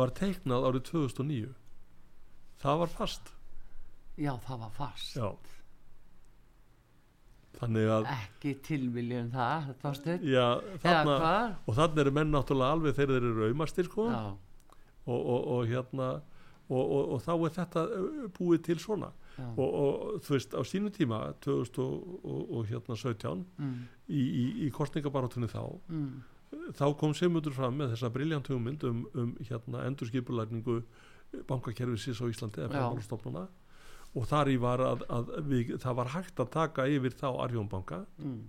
[0.00, 1.54] var teiknað árið 2009
[2.62, 3.32] það var fast.
[4.20, 5.16] Já, það var fast.
[5.16, 5.30] Já.
[8.08, 9.66] Ekki tilviljum það
[10.24, 10.44] já,
[10.80, 11.16] þarna,
[11.68, 14.06] og þannig eru menn náttúrulega alveg þegar þeir eru aumastir sko.
[15.10, 16.06] Og, og, og hérna
[16.70, 17.92] og, og, og þá er þetta uh,
[18.36, 19.10] búið til svona.
[19.40, 19.90] Og, og
[20.26, 23.76] þú veist á sínu tíma 2017 mm,
[24.12, 26.10] í, í, í kostningabarátunni þá mm,
[26.76, 30.76] þá kom Sigmundur fram með þessa briljant hugmynd um, um hérna endurskipulækningu
[31.48, 32.60] bankakerfisins á Íslandi
[34.18, 38.00] og þar í var að, að við, það var hægt að taka yfir þá Arjónbanka
[38.18, 38.40] mm,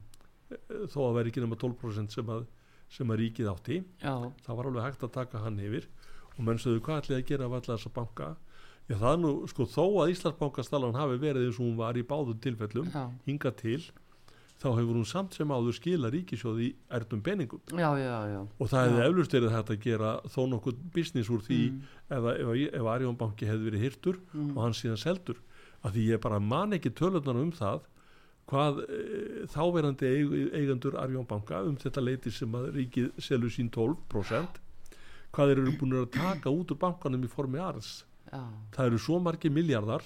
[0.89, 2.47] þó að veri ekki nema 12% sem að,
[2.91, 3.77] sem að ríkið átti.
[4.01, 4.15] Já,
[4.45, 5.85] það var alveg hægt að taka hann yfir
[6.37, 8.29] og menn sögðu hvað ætlaði að gera af alla þessa banka?
[8.89, 12.03] Já það er nú sko þó að Íslandsbankastalan hafi verið eins og hún var í
[12.03, 13.81] báðum tilfellum já, hinga til
[14.61, 17.61] þá hefur hún samt sem áður skila ríkisjóði í erdum peningum.
[17.73, 21.61] Já, já, og það hefði eflust verið hægt að gera þó nokkuð business úr því
[21.71, 21.79] Mm.
[22.09, 24.51] ef, ef, ef Arjón banki hefði verið hirtur Mm.
[24.57, 25.37] og hann síðan seldur.
[25.83, 27.81] Að því ég bara man ekki tölunar um það
[28.51, 33.69] hvað e, þáverandi eig, eigendur Arjón banka um þetta leiti sem að ríkið selur sín
[33.73, 34.59] 12%
[35.35, 37.91] hvað þeir eru búin að taka út úr bankanum í formi arðs.
[38.31, 38.41] Já,
[38.75, 40.05] það eru svo margi miljardar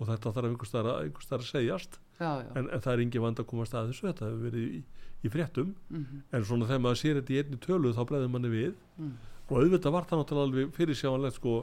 [0.00, 1.98] og þetta þarf einhvers staðar að, einhvers staðar að segjast.
[2.20, 4.06] Já, en, en það er engin vand að komast að þessu.
[4.08, 4.80] Þetta hefur verið í,
[5.20, 5.74] í fréttum.
[5.88, 8.72] Mhm, en svona þegar maður sér þetta í einni tölu þá bleiður manni við.
[9.00, 9.12] Mm,
[9.48, 11.54] og auðvitað var það náttúrulega alveg fyrirsjáanlegt sko,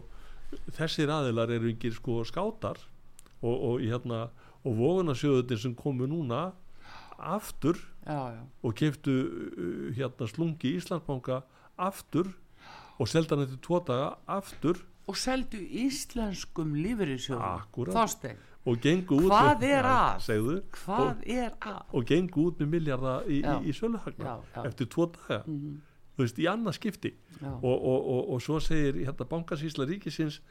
[0.77, 2.81] þessir aðilar eru yngir sko skátar.
[3.37, 4.27] Og, og, hérna,
[4.65, 6.47] og vogunarsjöðutin sem komu núna
[7.17, 11.41] aftur já, og keftu uh, hérna slungi í Íslandsbanka
[11.77, 12.29] aftur
[12.97, 14.83] og seldan eftir tvo daga aftur.
[15.07, 17.43] Og seldu íslenskum lífeyrissjóðum.
[17.61, 17.95] Akkúrat.
[17.95, 20.23] Þorstein, og gengu út Hvað er að?
[20.25, 21.83] segðu, hvað er að?
[21.95, 25.43] Og gengu út með miljarda í, í, í söluhagna eftir tvo daga.
[25.47, 25.77] Mhm,
[26.17, 27.13] þú veist, í annað skipti.
[27.39, 30.41] Og, og, og, og svo segir hérna bankasýsla ríkisins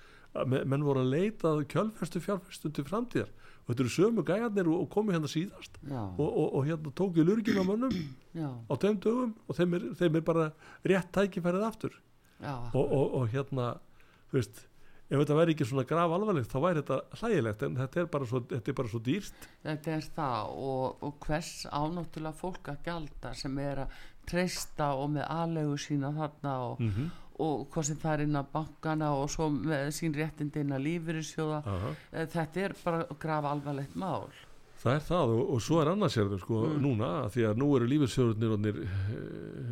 [0.46, 3.28] menn voru að leita að kjölfestu fjárfestum til framtíðar.
[3.66, 5.76] Og þetta eru sömu gæjarnir og, og komu hérna síðast.
[5.90, 7.94] Og, og, og hérna tóku lurgin á mönnum
[8.36, 10.44] já, á tveim dögum og þeim er, þeim er bara
[10.86, 11.96] rétt tækifærið aftur
[12.44, 13.74] og, og, og hérna
[14.30, 14.64] þú veist
[15.06, 18.26] ef þetta væri ekki svona graf alvarlegt þá væri þetta hlægilegt en þetta er bara
[18.26, 19.46] svo, þetta er bara svo dýrt.
[19.62, 25.12] Þetta er það og, og hvers ánáttúrulega fólk að gjalda sem er að treysta og
[25.14, 29.26] með aðlegu sína þarna og, mm og hvað sem það er inn á bankana og
[29.32, 31.90] svo með sín réttindi inn að lífyrirsjóða Aha.
[32.12, 34.30] Eh, þetta er bara graf alvarlegt mál
[34.86, 36.76] Það er það og, og svo er annars er sko Mm.
[36.84, 38.76] núna því að nú eru lífessjóðurnir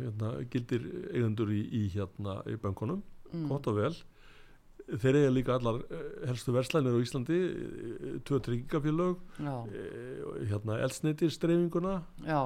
[0.01, 2.99] hérna, gildir eigendur í, í hérna í bankunum,
[3.31, 3.45] mm.
[3.47, 3.93] gott og vel.
[4.85, 10.19] Þeir eiga líka allar eh, helstu verslænir á Íslandi eh, tvö tryggingafélög já, eh,
[10.51, 12.41] hérna eldsneiti streifinguna já,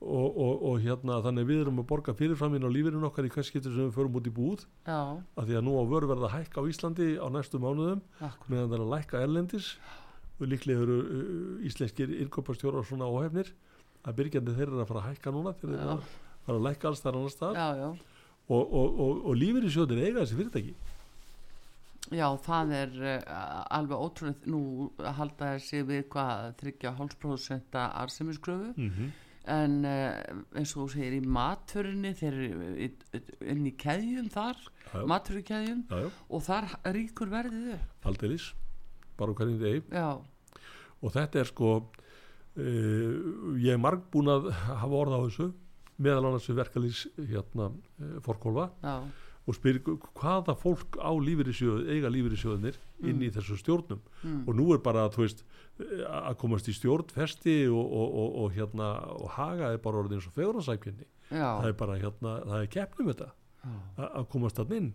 [0.00, 3.52] og, og, og hérna þannig við erum að borga fyrirframinn á lífinu okkar í hvers
[3.54, 4.98] getur sem við förum út í búð já,
[5.38, 8.02] að því að nú á vöru verða að hækka á Íslandi á næstu mánuðum
[8.50, 9.70] meðan það er að lækka erlendis
[10.36, 13.52] og líklega eru uh, íslenskir innkopastjórar svona óhefnir.
[14.06, 16.10] Að byrgjandi þeir eru að fara að hækka núna þeir eru að
[16.46, 17.88] fara að lækka alls þar annars þar já, já,
[18.46, 20.74] og, og, og, og lífir í sjóðin eiga þessi fyrirtæki.
[22.14, 23.14] Já, það er uh,
[23.74, 24.60] alveg ótrúið nú
[25.02, 29.08] halda þessi við hvað þryggja hálfspróðsenta arsemisgröfu mm -hmm.
[29.56, 30.12] en uh,
[30.54, 32.92] eins og þú segir í matförinni þeir eru
[33.40, 34.62] inn í keðjum þar
[34.92, 35.02] já,
[35.90, 38.06] já, og þar ríkur verðið upp.
[38.06, 38.52] Aldeilis
[39.18, 39.82] bara á hverjum degi.
[39.92, 40.08] Já,
[41.02, 43.12] og þetta er sko uh,
[43.60, 45.52] ég er marg búin að hafa orða á þessu
[45.96, 48.96] meðal annars verkalýs hérna uh, fórkólfa já,
[49.46, 54.00] og spyr hvaða fólk á lífyrirsjóð eiga lífyrirsjóðinir inn í þessu stjórnum?
[54.24, 55.44] Mm, og nú er bara þú veist
[55.78, 60.02] eh, að komast í stjórn festi og, og, og, og hérna og haga er bara
[60.02, 63.30] orðin eins og feguransækjunni já, það er bara hérna, það er keppnum þetta
[63.96, 64.92] að komast þann inn.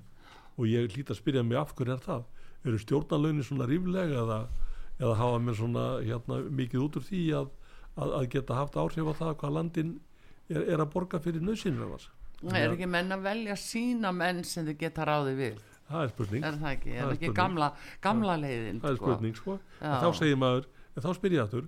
[0.60, 2.26] Og ég hlýt að spyrja mig af hverju er það
[2.66, 4.40] eru stjórnarlaunin svona ríflega eða,
[5.00, 7.52] eða hafa mér svona hérna, mikið út úr því að,
[7.96, 9.94] að, að geta haft áhrif á það hvað landin
[10.50, 12.10] er, er að borga fyrir nöðsynir hans
[12.58, 15.60] er ekki menn að velja sína menn sem þið geta ráði við?
[15.92, 16.46] Það er spurning.
[16.48, 17.40] Er það ekki, er Það það ekki spurning.
[17.42, 17.68] gamla,
[18.02, 19.10] gamla leiðin það er sko?
[19.12, 19.58] spurning sko.
[19.82, 21.68] Þá segir maður, þá spyr ég aftur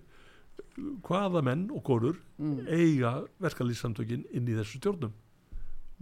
[1.06, 5.14] hvaða menn og konur mm, eiga verkalýssamtökin inn í þessu stjórnum?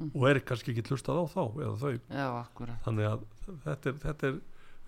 [0.01, 0.11] Mm.
[0.15, 2.27] og er kannski ekki hlustað á þá eða þau, já,
[2.85, 3.25] þannig að
[3.65, 4.37] þetta er, þetta er,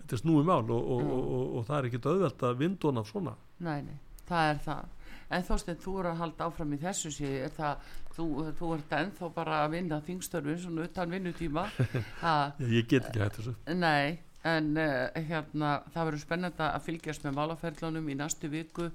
[0.04, 3.00] þetta er snúi mál og, og, og, og, og það er ekki auðvelt að vindun
[3.00, 3.32] af svona.
[3.64, 3.96] Nei, nei,
[4.28, 4.92] það er það.
[5.34, 8.26] En Þorstein, þú er að halda áfram í þessu sé, er það, þú,
[8.58, 11.64] þú ert ennþá bara að vinna þingstörfin svona utan vinnutíma?
[12.76, 13.54] Ég, get ekki hægt þessu.
[13.72, 18.90] Nei, en uh, hérna það verður spennandi að fylgjast með málaferðlunum í næstu viku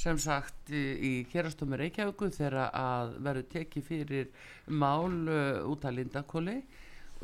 [0.00, 4.30] sem sagt í, hérastómi Reykjavíku þegar að verður tekið fyrir
[4.68, 6.60] mál uh, út að Lindakóli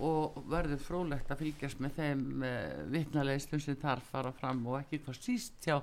[0.05, 5.03] og verður frólægt að fylgjast með þeim uh, vitnalegslum sem þar fara fram og ekki
[5.07, 5.81] hvað síst hjá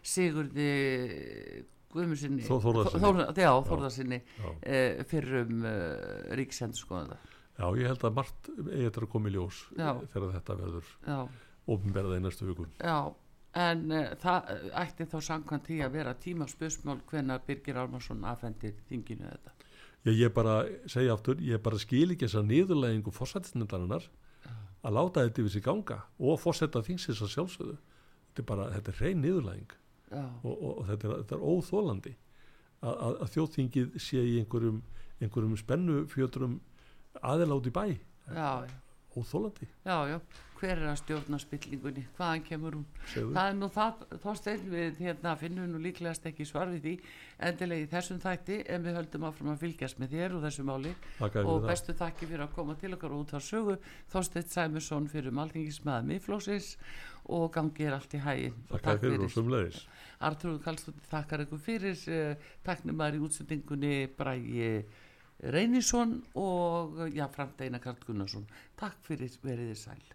[0.00, 0.70] Sigurði
[1.92, 7.18] Guðmursinni Þórðarsinni uh, fyrir um uh, ríksendur
[7.60, 9.90] já, ég held að margt eigi eftir að koma í ljós Já.
[10.12, 11.18] þegar þetta verður Já.
[11.74, 12.66] ofnberða í næstu viku.
[12.80, 12.98] Já,
[13.64, 14.52] en uh, það
[14.82, 19.56] ætti þá samkvæmt því að vera tímaspörsmál hvenær Birgir Ármarsson afhendir þinginu þetta.
[20.08, 24.08] Ég, ég bara segja aftur, ég bara skil ekki þessa niðurlægingu fórsættisnefndarinnar
[24.80, 27.76] að láta þetta yfir sig ganga og fórsætta þingsins að sjálfsögðu.
[28.30, 29.74] Þetta er bara, þetta er reyn niðurlæging
[30.10, 32.12] Já, og, og, og þetta, er, þetta er óþólandi
[32.80, 34.78] að, að, að þjóðþingið sé í einhverjum,
[35.20, 36.56] einhverjum spennufjötrum
[37.26, 37.84] aðelátt í bæ.
[38.30, 38.78] Já, já,
[39.16, 40.16] óþólandi, já, já,
[40.60, 42.86] hver er að stjórna spillingunni, hvaðan kemur hún?
[43.12, 46.84] segðu Það er nú það, þá stein við hérna finnum nú líklegast ekki svar við
[46.84, 46.94] því.
[47.48, 50.94] Endilega í þessum þætti en við höldum áfram að fylgjast með þér og þessu máli.
[51.18, 53.78] Þakka þér og bestu þakki fyrir að koma til okkar út á sögu.
[54.12, 56.74] Þorsteinn Sæmusson fyrir Maltingismæða miðflósins
[57.30, 59.84] og gangið er allt í hægin þér fyrir og sumleðis
[60.26, 64.82] Artrúð Kallstóttir þakkar ykkur fyrir uh, taknumar í útsendingunni Bræi
[65.42, 68.46] Reynisson og já, Frank Einar Karl Gunnarsson.
[68.76, 70.08] Takk fyrir veriðið sæl